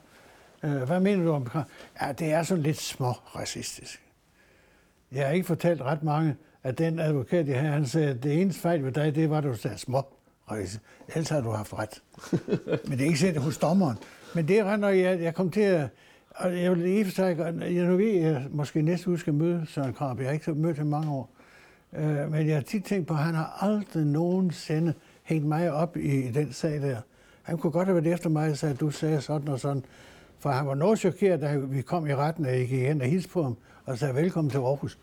[0.63, 1.47] øh, hvad mener du om
[2.01, 4.03] Ja, det er sådan lidt små racistisk.
[5.11, 6.35] Jeg har ikke fortalt ret mange,
[6.67, 9.37] at den advokat, jeg havde, han sagde, at det eneste fejl ved dig, det var,
[9.37, 10.01] at du sagde små
[10.51, 10.83] racistisk.
[11.07, 12.01] Ellers har du haft ret.
[12.87, 13.97] Men det er ikke set hos dommeren.
[14.35, 15.89] Men det er når jeg, jeg kom til at,
[16.29, 19.65] og jeg vil lige for sig, jeg nu ved, jeg måske næste uge skal møde
[19.67, 20.19] Søren Krab.
[20.19, 21.29] Jeg har ikke mødt ham mange år.
[21.93, 24.93] Øh, men jeg har tit tænkt på, at han har aldrig nogensinde
[25.23, 26.97] hængt mig op i, i den sag der.
[27.43, 29.85] Han kunne godt have været efter mig og sagde, at du sagde sådan og sådan.
[30.39, 33.07] For han var noget chokeret, da vi kom i retten, og jeg gik hen og
[33.07, 34.97] hilste på ham og sagde, velkommen til Aarhus.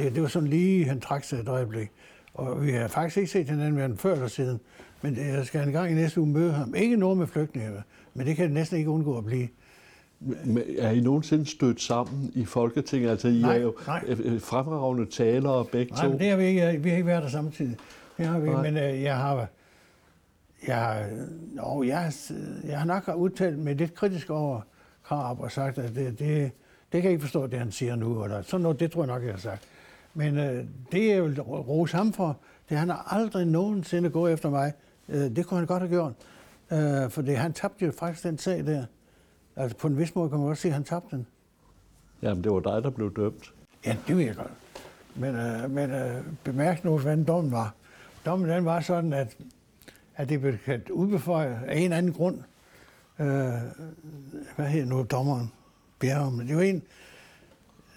[0.00, 1.90] Det, det var sådan lige, han trak sig et øjeblik.
[2.34, 4.60] Og vi har faktisk ikke set hinanden mere før eller siden.
[5.02, 6.74] Men jeg skal en gang i næste uge møde ham.
[6.74, 7.70] Ikke noget med flygtninge,
[8.14, 9.48] men det kan det næsten ikke undgå at blive.
[10.78, 13.10] Er I nogensinde stødt sammen i Folketinget?
[13.10, 14.38] Altså, I nej, er jo nej.
[14.38, 16.08] fremragende talere begge nej, to.
[16.08, 16.82] Nej, det har vi ikke.
[16.82, 17.76] Vi har ikke været der samtidig.
[18.18, 18.70] Det har vi, nej.
[18.70, 19.46] men jeg har...
[20.66, 22.12] Jeg, har, jeg,
[22.64, 24.60] jeg har nok udtalt mig lidt kritisk over
[25.02, 26.50] Krab og sagt, at det, det,
[26.92, 28.24] det kan jeg ikke forstå, det han siger nu.
[28.24, 29.62] Eller sådan noget, det tror jeg nok, jeg har sagt.
[30.14, 32.36] Men uh, det jeg vil rose ham for,
[32.68, 34.72] det han har aldrig nogensinde gået efter mig.
[35.08, 36.12] Uh, det kunne han godt have gjort.
[36.70, 38.84] Uh, for det, han tabte jo faktisk den sag der.
[39.56, 41.26] Altså på en vis måde kan man også se, at han tabte den.
[42.22, 43.52] Jamen, det var dig, der blev dømt.
[43.86, 44.52] Ja, det ved jeg godt.
[45.14, 47.74] Men, øh, men øh, bemærk nu, hvad dommen var.
[48.26, 49.36] Dommen den var sådan, at,
[50.16, 52.38] at det blev kaldt udbeføjet af en anden grund.
[53.18, 53.26] Øh,
[54.56, 55.52] hvad hedder nu dommeren?
[55.98, 56.82] Bjerg, men det var en...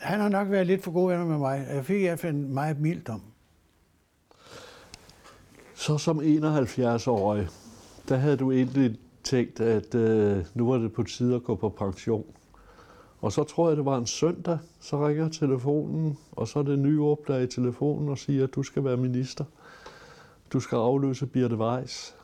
[0.03, 1.67] Han har nok været lidt for god venner med mig.
[1.73, 3.21] Jeg fik i hvert fald en meget mild dom.
[5.75, 7.47] Så som 71-årig,
[8.09, 11.69] der havde du egentlig tænkt, at øh, nu var det på tide at gå på
[11.69, 12.25] pension.
[13.21, 16.79] Og så tror jeg, det var en søndag, så ringer telefonen, og så er det
[16.79, 19.45] nye der i telefonen og siger, at du skal være minister.
[20.53, 22.15] Du skal afløse Birte Weiss.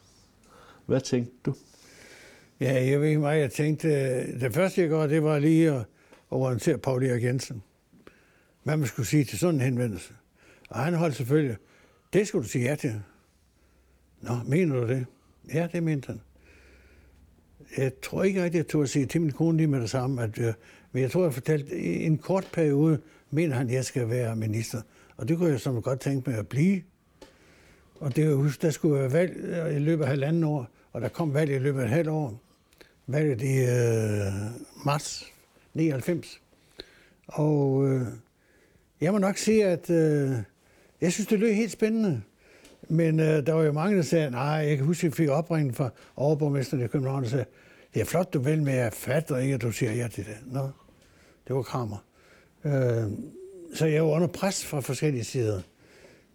[0.86, 1.54] Hvad tænkte du?
[2.60, 3.42] Ja, jeg ved ikke meget.
[3.42, 5.86] Jeg tænkte, øh, det første jeg gjorde, det var lige at
[6.32, 7.64] orientere Paul Erik Jensen.
[8.70, 10.13] Hvad man skulle sige til sådan en henvendelse.
[10.70, 11.57] Og han holdt selvfølgelig,
[12.13, 13.01] det skulle du sige ja til.
[14.22, 15.05] Nå, mener du det?
[15.53, 16.22] Ja, det mente han
[17.78, 19.89] jeg tror ikke rigtig, at jeg tog at sige til min kone lige med det
[19.89, 20.53] samme, at, øh,
[20.91, 24.36] men jeg tror, jeg fortalte, i en kort periode mener han, at jeg skal være
[24.36, 24.82] minister.
[25.17, 26.82] Og det kunne jeg som godt tænke mig at blive.
[27.95, 31.01] Og det jeg jo, der skulle være valg øh, i løbet af halvanden år, og
[31.01, 32.41] der kom valg i løbet af et halvt år.
[33.07, 35.26] Valget i øh, marts
[35.74, 36.41] 99.
[37.28, 38.07] Og øh,
[39.02, 40.32] jeg må nok sige, at øh,
[41.02, 42.22] jeg synes, det lød helt spændende.
[42.89, 45.30] Men øh, der var jo mange, der sagde, nej, jeg kan huske, at jeg fik
[45.30, 47.45] opringning fra overborgmesteren i København, og sagde,
[47.93, 50.38] det er flot, du vil, men jeg fatter ikke, at du siger ja til det.
[50.45, 50.70] Nå,
[51.47, 51.97] det var krammer.
[52.64, 53.04] Øh,
[53.74, 55.62] så jeg var under pres fra forskellige sider.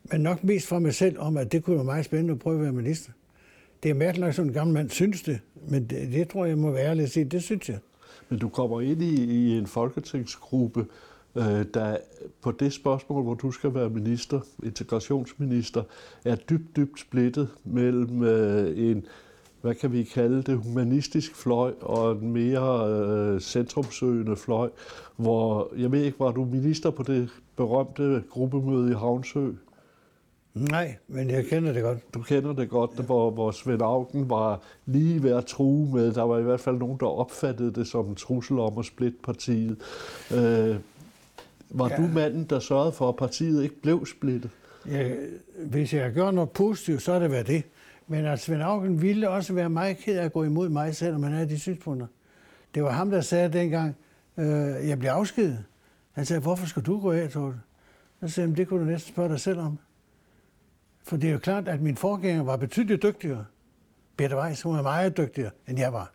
[0.04, 2.56] Men nok mest fra mig selv om, at det kunne være meget spændende at prøve
[2.56, 3.12] at være minister.
[3.82, 6.58] Det er mærkeligt nok, som en gammel mand synes det, men det, det tror jeg
[6.58, 7.78] må være ærlig at sige, det synes jeg.
[8.28, 10.86] Men du kommer ind i, i en folketingsgruppe,
[11.36, 11.96] øh, der
[12.42, 15.82] på det spørgsmål, hvor du skal være minister, integrationsminister,
[16.24, 19.06] er dybt, dybt splittet mellem øh, en,
[19.60, 24.70] hvad kan vi kalde det, humanistisk fløj og en mere øh, centrumsøgende fløj,
[25.16, 29.50] hvor, jeg ved ikke, var du minister på det berømte gruppemøde i Havnsø?
[30.54, 32.14] Nej, men jeg kender det godt.
[32.14, 33.02] Du kender det godt, ja.
[33.02, 36.12] hvor, hvor Svend Augen var lige ved at true med.
[36.12, 39.18] Der var i hvert fald nogen, der opfattede det som en trussel om at splitte
[39.22, 39.76] partiet.
[40.34, 40.76] Øh,
[41.74, 41.96] var ja.
[41.96, 44.50] du manden, der sørgede for, at partiet ikke blev splittet?
[44.86, 45.14] Ja,
[45.66, 47.62] hvis jeg gør noget positivt, så er det været det.
[48.06, 51.22] Men at Svend Augen ville også være meget ked af at gå imod mig, selvom
[51.22, 52.06] han havde de synspunkter.
[52.74, 53.96] Det var ham, der sagde dengang,
[54.38, 55.64] øh, jeg blev afskedet.
[56.12, 57.56] Han sagde, hvorfor skal du gå af, Torte?
[58.22, 59.78] Jeg sagde, det kunne du næsten spørge dig selv om.
[61.02, 63.44] For det er jo klart, at min forgænger var betydeligt dygtigere.
[64.16, 66.12] Peter Weiss, hun er meget dygtigere, end jeg var.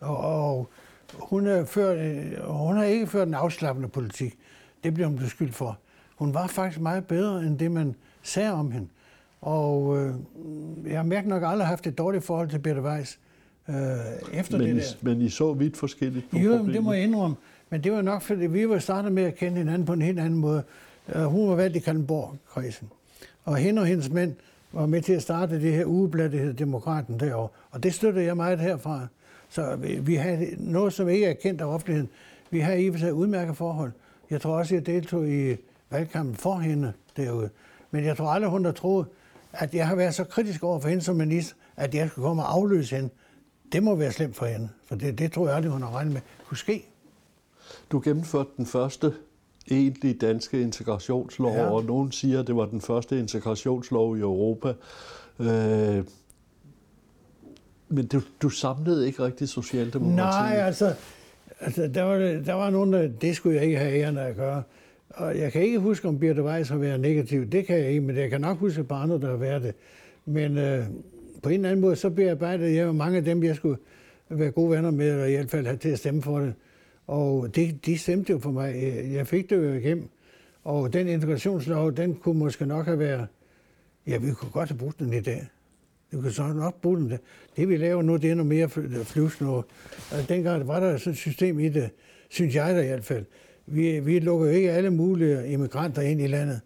[0.00, 0.70] Og, og
[1.14, 1.98] hun, er ført,
[2.44, 4.38] hun har ikke ført en afslappende politik.
[4.86, 5.78] Det bliver hun beskyldt for.
[6.16, 8.86] Hun var faktisk meget bedre, end det man sagde om hende.
[9.40, 10.14] Og øh,
[10.86, 13.18] jeg har mærket nok aldrig haft et dårligt forhold til Peter Weiss
[13.68, 13.74] øh,
[14.32, 14.84] efter men det I, der.
[15.02, 16.74] Men I så vidt forskelligt på jo, problemet?
[16.74, 17.36] det må jeg indrømme.
[17.70, 20.18] Men det var nok, fordi vi var startet med at kende hinanden på en helt
[20.18, 20.62] anden måde.
[21.14, 22.88] Uh, hun var valgt i Kallenborg-kredsen.
[23.44, 24.34] Og hende og hendes mænd
[24.72, 27.48] var med til at starte det her ugeblad, det hedder Demokraten derovre.
[27.70, 29.06] Og det støtter jeg meget herfra.
[29.48, 32.08] Så vi, vi har noget, som ikke er kendt af offentligheden.
[32.50, 33.92] Vi har i og udmærket forhold.
[34.30, 35.56] Jeg tror også, jeg deltog i
[35.90, 37.50] valgkampen for hende derude.
[37.90, 39.06] Men jeg tror aldrig, hun har troet,
[39.52, 42.42] at jeg har været så kritisk over for hende som minister, at jeg skulle komme
[42.42, 43.10] og afløse hende.
[43.72, 46.12] Det må være slemt for hende, for det, det tror jeg aldrig, hun har regnet
[46.12, 46.86] med kunne ske.
[47.92, 49.14] Du gennemførte den første
[49.70, 51.70] egentlige danske integrationslov, ja.
[51.70, 54.74] og nogen siger, at det var den første integrationslov i Europa.
[55.38, 56.04] Øh,
[57.88, 60.16] men du, du samlede ikke rigtig Socialdemokratiet?
[60.16, 60.94] Nej, altså,
[61.60, 64.36] altså der, var, der var nogen, der, det skulle jeg ikke have æren af at
[64.36, 64.62] gøre.
[65.10, 67.46] Og jeg kan ikke huske, om Birte Weiss har været negativ.
[67.46, 69.62] Det kan jeg ikke, men jeg kan nok huske et par andre, der har været
[69.62, 69.74] det.
[70.26, 70.84] Men øh,
[71.42, 73.78] på en eller anden måde, så bearbejdede jeg mange af dem, jeg skulle
[74.28, 76.54] være gode venner med, eller i hvert fald have til at stemme for det.
[77.06, 78.74] Og det, de stemte jo for mig.
[78.74, 80.08] Øh, jeg fik det jo igennem.
[80.64, 83.26] Og den integrationslov, den kunne måske nok have været...
[84.06, 85.46] Ja, vi kunne godt have brugt den i dag.
[86.12, 87.18] Du kan så nok bruge den.
[87.56, 88.68] Det vi laver nu, det er noget mere
[89.04, 89.64] flyvsnår.
[90.12, 91.90] Altså, dengang var der sådan et system i det,
[92.28, 93.24] synes jeg da i hvert fald.
[93.66, 96.60] Vi, vi lukker ikke alle mulige immigranter ind i landet.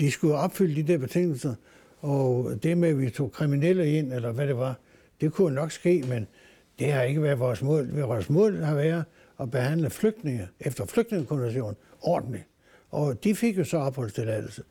[0.00, 1.54] De skulle opfylde de der betingelser.
[2.00, 4.78] Og det med, at vi tog kriminelle ind, eller hvad det var,
[5.20, 6.26] det kunne nok ske, men
[6.78, 8.00] det har ikke været vores mål.
[8.00, 9.04] Vores mål har været
[9.40, 12.44] at behandle flygtninge efter flygtningekonventionen ordentligt.
[12.90, 14.62] Og de fik jo så opholdstilladelse.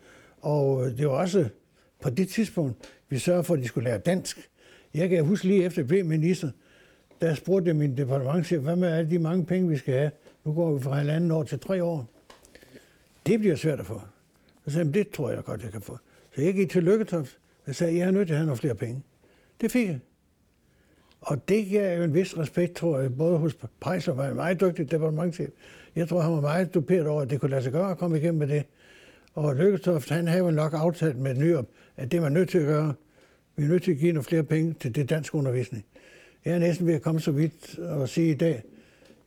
[0.42, 1.50] Og det var også
[2.02, 2.78] på det tidspunkt,
[3.14, 4.50] vi sørgede for, at de skulle lære dansk.
[4.94, 6.50] Jeg kan huske lige efter jeg blev minister,
[7.22, 10.12] der spurgte jeg min departementchef, hvad med alle de mange penge, vi skal have?
[10.46, 12.10] Nu går vi fra halvanden år til tre år.
[13.26, 14.02] Det bliver svært at få.
[14.66, 15.98] Så sagde jeg, det tror jeg godt, jeg kan få.
[16.36, 18.76] Så jeg gik til Lykketoft og sagde, jeg er nødt til at have nogle flere
[18.76, 19.04] penge.
[19.62, 20.00] Det fik jeg.
[21.22, 24.62] Og det gav jo en vis respekt, tror jeg, både hos Pejser var en meget
[24.62, 25.50] dygtig departementchef.
[25.96, 28.18] Jeg tror, han var meget duperet over, at det kunne lade sig gøre at komme
[28.18, 28.66] igennem med det.
[29.34, 32.94] Og Lykketoft, han havde nok aftalt med Nyrup, at det var nødt til at gøre.
[33.56, 35.86] Vi er nødt til at give nogle flere penge til det dansk undervisning.
[36.46, 38.64] Jeg er næsten ved at komme så vidt og sige i dag,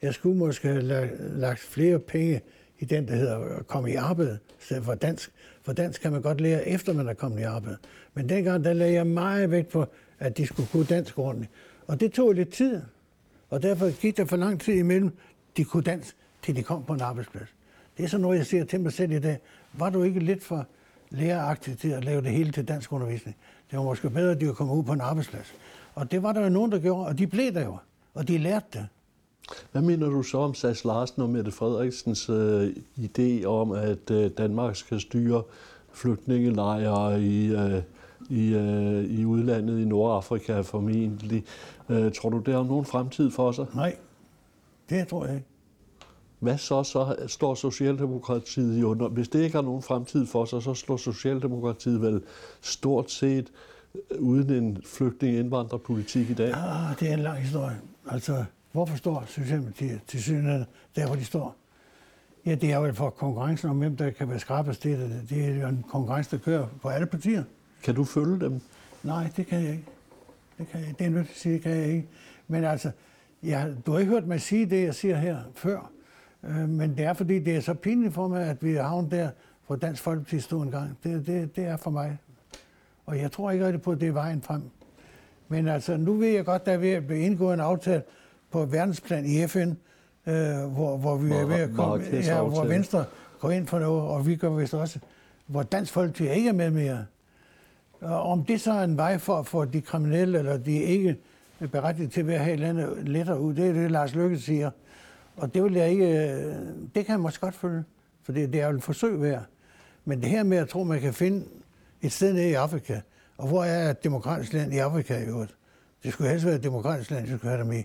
[0.03, 2.41] jeg skulle måske have lagt flere penge
[2.79, 5.33] i den, der hedder at komme i arbejde, stedet for dansk.
[5.62, 7.79] For dansk kan man godt lære, efter man er kommet i arbejde.
[8.14, 9.87] Men dengang, der lagde jeg meget vægt på,
[10.18, 11.53] at de skulle kunne dansk ordentligt.
[11.87, 12.83] Og det tog lidt tid.
[13.51, 15.11] Og derfor gik der for lang tid imellem,
[15.57, 17.55] de kunne dansk, til de kom på en arbejdsplads.
[17.97, 19.39] Det er sådan noget, jeg siger til mig selv i dag.
[19.72, 20.66] Var du ikke lidt for
[21.11, 23.37] læreragtig til at lave det hele til dansk undervisning?
[23.71, 25.55] Det var måske bedre, at de kunne komme ud på en arbejdsplads.
[25.95, 27.77] Og det var der jo nogen, der gjorde, og de blev der jo.
[28.14, 28.89] Og de lærte det.
[29.73, 34.31] Hvad mener du så om Sass Larsen og Mette Frederiksens øh, idé om, at øh,
[34.39, 35.43] Danmark skal styre
[35.93, 37.83] flygtningelejre i, øh,
[38.31, 41.45] i, øh, i udlandet, i Nordafrika formentlig.
[41.89, 43.67] Øh, tror du, det har nogen fremtid for sig?
[43.75, 43.97] Nej,
[44.91, 45.47] det tror jeg ikke.
[46.47, 46.83] Hvad så?
[46.83, 49.09] Så står Socialdemokratiet i under...
[49.09, 52.23] Hvis det ikke har nogen fremtid for sig, så slår Socialdemokratiet vel
[52.61, 53.53] stort set
[53.95, 56.49] øh, uden en flygtning-indvandrerpolitik i dag?
[56.49, 57.81] Ja, det er en lang historie.
[58.11, 60.65] Altså, hvorfor står Socialdemokratiet til synligheden
[60.97, 61.57] der, hvor de står?
[62.47, 64.83] Ja, det er jo for konkurrencen om, hvem der kan være skrabest.
[64.83, 67.45] Det, det er jo en konkurrence, der kører på alle partier.
[67.83, 68.61] Kan du følge dem?
[69.03, 69.85] Nej, det kan jeg ikke.
[70.59, 72.09] Det, kan jeg, det er nødt til at sige, det kan jeg ikke.
[72.49, 72.91] Men altså,
[73.43, 75.91] jeg, du har ikke hørt mig sige det, jeg siger her før.
[76.49, 79.11] Øh, men det er, fordi det er så pinligt for mig, at vi har havnet
[79.11, 79.31] der,
[79.67, 80.99] hvor Dansk Folkeparti stod en gang.
[81.05, 82.19] Det, det, det er for mig.
[83.07, 84.63] Og jeg tror ikke rigtig på, at det er vejen frem.
[85.49, 88.03] Men altså, nu ved jeg godt, der er ved at blive indgået en aftale
[88.51, 89.73] på verdensplan i FN,
[90.27, 93.05] øh, hvor, hvor vi er ved at komme, ja, hvor Venstre
[93.41, 94.99] går ind for noget, og vi gør vist også,
[95.47, 97.05] hvor Dansk Folkeparti ikke er med mere.
[98.01, 101.17] Og om det så er en vej for at få de kriminelle, eller de ikke
[101.73, 104.71] berettiget til at være her i landet lettere ud, det er det, Lars Løkke siger.
[105.37, 106.55] Og det vil jeg ikke, øh,
[106.95, 107.84] det kan jeg måske godt følge,
[108.22, 109.45] for det, det er jo et forsøg værd.
[110.05, 111.47] Men det her med at tro, man kan finde
[112.03, 113.01] et sted nede i Afrika,
[113.39, 115.55] og hvor er et demokratisk land i Afrika i øvrigt?
[116.05, 117.82] Det skulle helst være et demokratisk land, vi skulle have dem i.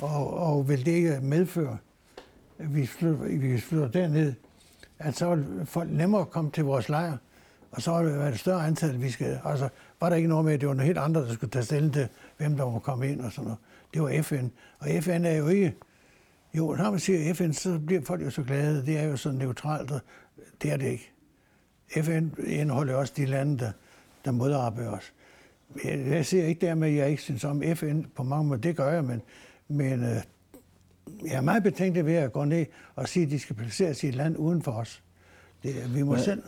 [0.00, 1.78] Og, og vil det ikke medføre,
[2.58, 4.32] at vi flytter, vi flytter derned,
[4.98, 7.16] at så vil folk nemmere komme til vores lejr,
[7.70, 9.40] og så vil det være et større antal, vi skal...
[9.44, 9.68] Altså,
[10.00, 11.92] var der ikke noget med, at det var noget helt andre, der skulle tage stilling
[11.92, 13.58] til, hvem der må komme ind og sådan noget.
[13.94, 14.46] Det var FN.
[14.78, 15.74] Og FN er jo ikke...
[16.54, 18.86] Jo, når man siger FN, så bliver folk jo så glade.
[18.86, 20.00] Det er jo så neutralt, og
[20.62, 21.12] det er det ikke.
[22.02, 23.72] FN indeholder også de lande, der,
[24.24, 25.12] der modarbejder os.
[25.84, 28.60] Jeg, siger ikke dermed, at jeg ikke synes om FN på mange måder.
[28.60, 29.22] Det gør jeg, men,
[29.68, 30.16] men øh,
[31.24, 34.08] jeg er meget betænkt ved at gå ned og sige, at de skal placeres i
[34.08, 35.02] et land uden for os.
[35.62, 36.24] Det, vi må Hvad?
[36.24, 36.42] selv...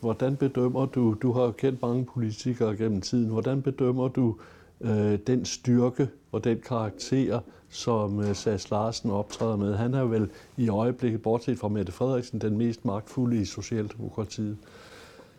[0.00, 5.18] Hvordan bedømmer du, du har kendt mange politikere gennem tiden, hvordan bedømmer du øh, Øh,
[5.26, 9.76] den styrke og den karakter, som øh, Sass Larsen optræder med?
[9.76, 14.56] Han er vel i øjeblikket, bortset fra Mette Frederiksen, den mest magtfulde i Socialdemokratiet.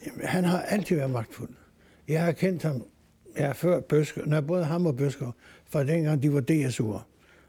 [0.05, 1.49] Jamen, han har altid været magtfuld.
[2.07, 2.83] Jeg har kendt ham,
[3.37, 5.31] ja, før Bøsker, når både ham og Bøsker,
[5.69, 7.01] fra dengang de var DSU'er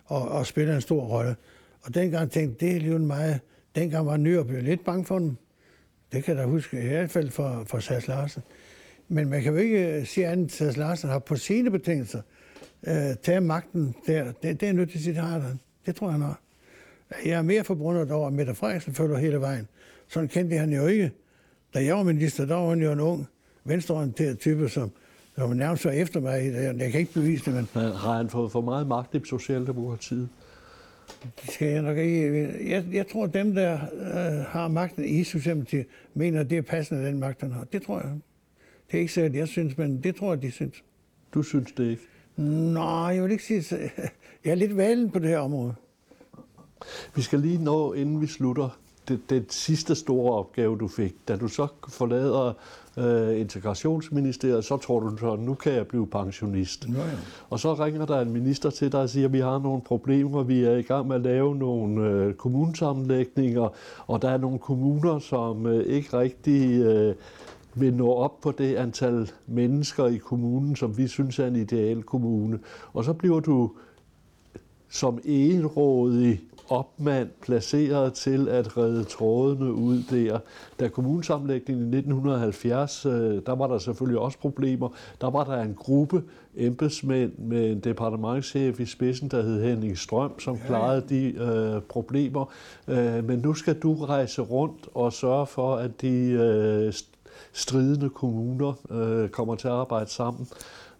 [0.04, 1.36] og, og spillede en stor rolle.
[1.82, 3.40] Og dengang tænkte det er jo meget,
[3.74, 5.36] dengang var ny og blev lidt bange for dem.
[6.12, 8.42] Det kan jeg da huske, i hvert fald for, for Sass Larsen.
[9.12, 12.22] Men man kan jo ikke sige andet, at Larsen har på sine betingelser
[12.86, 14.32] øh, taget magten der.
[14.42, 15.56] Det, det er nødt til det har.
[15.86, 16.40] Det tror jeg, har.
[17.24, 19.68] Jeg er mere forbundet over, at Mette Frederiksen følger hele vejen.
[20.08, 21.10] Sådan kendte han jo ikke.
[21.74, 23.26] Da jeg var minister, der var han jo en ung,
[23.64, 24.90] venstreorienteret type, som,
[25.36, 26.52] som nærmest var efter mig.
[26.78, 27.68] Jeg kan ikke bevise det, men...
[27.74, 30.28] Har han fået for meget magt i Socialdemokratiet?
[31.22, 32.48] Det skal jeg nok ikke.
[32.70, 36.62] Jeg, jeg tror, at dem, der øh, har magten i Socialdemokratiet, mener, at det er
[36.62, 37.64] passende, den magt, han har.
[37.64, 38.10] Det tror jeg.
[38.90, 40.84] Det er ikke sikkert, jeg synes, men det tror jeg, de synes.
[41.34, 42.02] Du synes det ikke?
[42.36, 43.64] Nej, jeg vil ikke sige,
[44.44, 45.74] jeg er lidt valen på det her område.
[47.14, 48.78] Vi skal lige nå, inden vi slutter,
[49.08, 51.14] det, det sidste store opgave, du fik.
[51.28, 52.52] Da du så forlader
[52.98, 56.88] øh, integrationsministeriet, så tror du så, nu kan jeg blive pensionist.
[56.88, 57.04] Nå ja.
[57.50, 60.42] Og så ringer der en minister til dig og siger, at vi har nogle problemer,
[60.42, 63.68] vi er i gang med at lave nogle øh, kommunesammenlægninger,
[64.06, 67.14] og der er nogle kommuner, som øh, ikke rigtig øh,
[67.80, 72.02] vil nå op på det antal mennesker i kommunen, som vi synes er en ideal
[72.02, 72.58] kommune.
[72.92, 73.70] Og så bliver du
[74.88, 80.38] som enrådig opmand placeret til at redde trådene ud der.
[80.80, 83.12] Da kommunesammenlægningen i 1970, øh,
[83.46, 84.88] der var der selvfølgelig også problemer.
[85.20, 86.22] Der var der en gruppe
[86.56, 92.52] embedsmænd med en departementschef i spidsen, der hed Henning Strøm, som klarede de øh, problemer.
[92.88, 96.92] Øh, men nu skal du rejse rundt og sørge for, at de øh,
[97.52, 100.48] stridende kommuner øh, kommer til at arbejde sammen.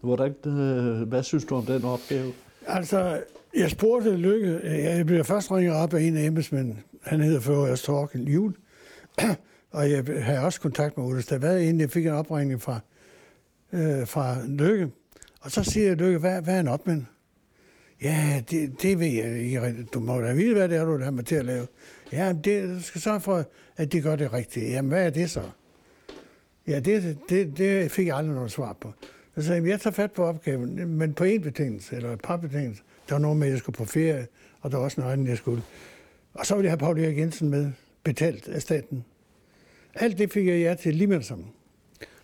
[0.01, 2.32] Hvordan, øh, hvad synes du om den opgave?
[2.66, 3.22] Altså,
[3.57, 6.76] jeg spurgte Lykke, øh, jeg blev først ringet op af en af embedsmændene.
[7.03, 8.55] Han hedder for Ørs Torkel Jul.
[9.72, 12.80] og jeg havde også kontakt med Ole Stavad, inden jeg fik en opringning fra,
[13.72, 14.91] øh, fra Lykke.
[15.41, 17.05] Og så siger jeg, Lykke, hvad, hvad er en opmand?
[18.03, 19.86] Ja, det, det ved jeg ikke.
[19.95, 21.66] Du må da vide, hvad det er, du har med til at lave.
[22.12, 23.45] Ja, det, du skal sørge for,
[23.76, 24.70] at de gør det rigtigt.
[24.70, 25.43] Jamen, hvad er det så?
[26.70, 28.92] Ja, det, det, det fik jeg aldrig noget svar på.
[29.36, 32.36] Så sagde jeg, jeg tager fat på opgaven, men på en betingelse, eller et par
[32.36, 32.82] betingelser.
[33.08, 34.26] Der var noget med, at jeg skulle på ferie,
[34.60, 35.62] og der var også noget andet, jeg skulle.
[36.34, 37.70] Og så ville jeg have Paul Erik Jensen med,
[38.04, 39.04] betalt af staten.
[39.94, 41.44] Alt det fik jeg ja til lige med det samme.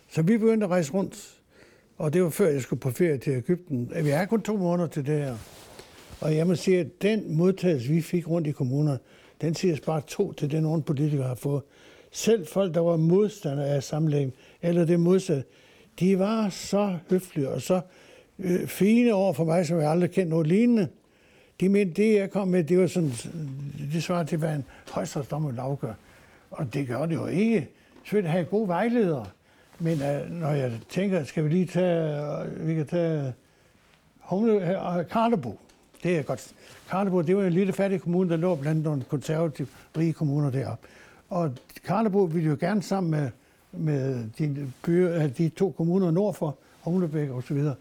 [0.09, 1.39] Så vi begyndte at rejse rundt,
[1.97, 3.91] og det var før, jeg skulle på ferie til Ægypten.
[4.03, 5.37] Vi har kun to måneder til det her.
[6.21, 8.99] Og jeg må sige, at den modtagelse, vi fik rundt i kommunerne,
[9.41, 11.61] den siger bare to til den, nogle politikere har fået.
[12.11, 15.43] Selv folk, der var modstandere af samlingen, eller det modsatte,
[15.99, 17.81] de var så høflige og så
[18.39, 20.87] øh, fine over for mig, som jeg aldrig kendte noget lignende.
[21.59, 23.11] De mente, det jeg kom med, det var sådan,
[23.93, 25.95] det svarer til, hvad en højstrætsdommer vil afgøre.
[26.51, 27.67] Og det gør det jo ikke.
[28.03, 29.25] Selvfølgelig have gode vejledere.
[29.79, 33.33] Men øh, når jeg tænker, skal vi lige tage, øh, vi kan tage
[34.19, 35.59] Humle øh, Karlebo.
[36.03, 36.53] Det er godt.
[36.89, 40.87] Karlebo, det var en lille fattig kommune, der lå blandt nogle konservative rige kommuner deroppe.
[41.29, 41.53] Og
[41.85, 43.29] Karlebo ville jo gerne sammen med,
[43.71, 47.75] med de, byer, øh, de to kommuner nordfor, Humlebæk og så videre.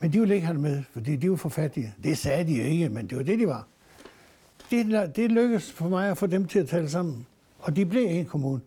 [0.00, 1.94] Men de ville ikke have det med, fordi de var for fattige.
[2.04, 3.66] Det sagde de jo ikke, men det var det, de var.
[4.70, 7.26] Det, det lykkedes for mig at få dem til at tale sammen.
[7.58, 8.60] Og de blev en kommune.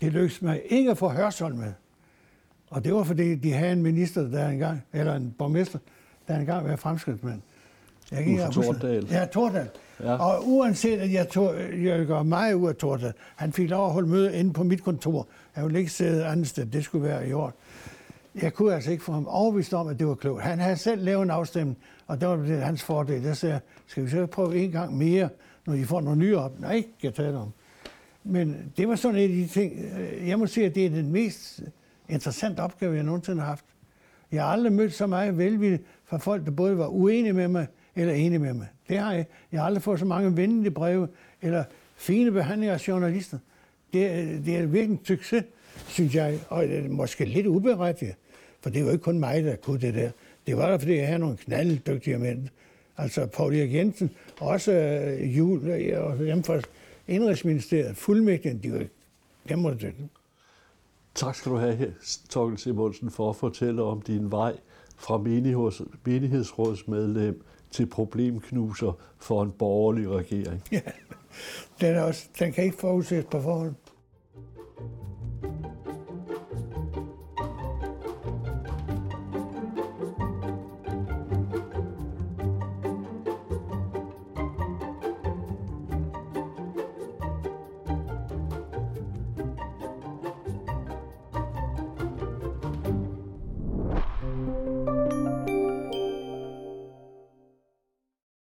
[0.00, 1.72] Det lykkedes mig ikke at få Hørsholm med.
[2.70, 5.78] Og det var fordi, de havde en minister der engang, eller en borgmester,
[6.28, 7.40] der engang var fremskridtsmand.
[8.12, 9.06] Jeg kan ikke Tordal.
[9.10, 9.68] Ja, Tordal.
[10.00, 10.12] Ja.
[10.12, 13.92] Og uanset at jeg, tog, jeg gør meget ud af Tordal, han fik lov at
[13.92, 15.26] holde møde inde på mit kontor.
[15.56, 17.54] Jeg ville ikke sidde andet sted, det skulle være i orden.
[18.42, 20.42] Jeg kunne altså ikke få ham overbevist om, at det var klogt.
[20.42, 23.24] Han havde selv lavet en afstemning, og det var det hans fordel.
[23.24, 25.28] Der sagde skal vi så prøve en gang mere,
[25.66, 26.60] når I får nogle nye op?
[26.60, 27.52] Nej, jeg taler om.
[28.24, 29.72] Men det var sådan en af de ting,
[30.26, 31.62] jeg må sige, at det er den mest
[32.08, 33.64] interessante opgave, jeg nogensinde har haft.
[34.32, 37.66] Jeg har aldrig mødt så meget velvilje fra folk, der både var uenige med mig,
[37.98, 38.66] eller enig med mig.
[38.88, 39.26] Det har jeg.
[39.52, 41.08] Jeg har aldrig fået så mange venlige breve,
[41.42, 41.64] eller
[41.96, 43.38] fine behandlinger af journalister.
[43.92, 44.02] Det,
[44.46, 45.44] det er virkelig en succes,
[45.88, 48.14] synes jeg, og det er måske lidt uberettiget.
[48.60, 50.10] For det var ikke kun mig, der kunne det der.
[50.46, 52.48] Det var der, fordi jeg havde nogle knalddygtige mænd.
[52.96, 56.60] Altså Paul Erik Jensen, også øh, Jul øh, og dem fra
[57.08, 58.84] Indrigsministeriet, fuldmægtigen, de var
[59.48, 59.94] dem var det.
[61.14, 61.94] Tak skal du have,
[62.28, 64.56] Torkel Simonsen, for at fortælle om din vej
[64.96, 65.18] fra
[66.04, 70.62] menighedsrådsmedlem til problemknuser for en borgerlig regering.
[70.72, 70.80] Ja,
[71.80, 73.74] den, er også, den kan ikke forudses på forhånd.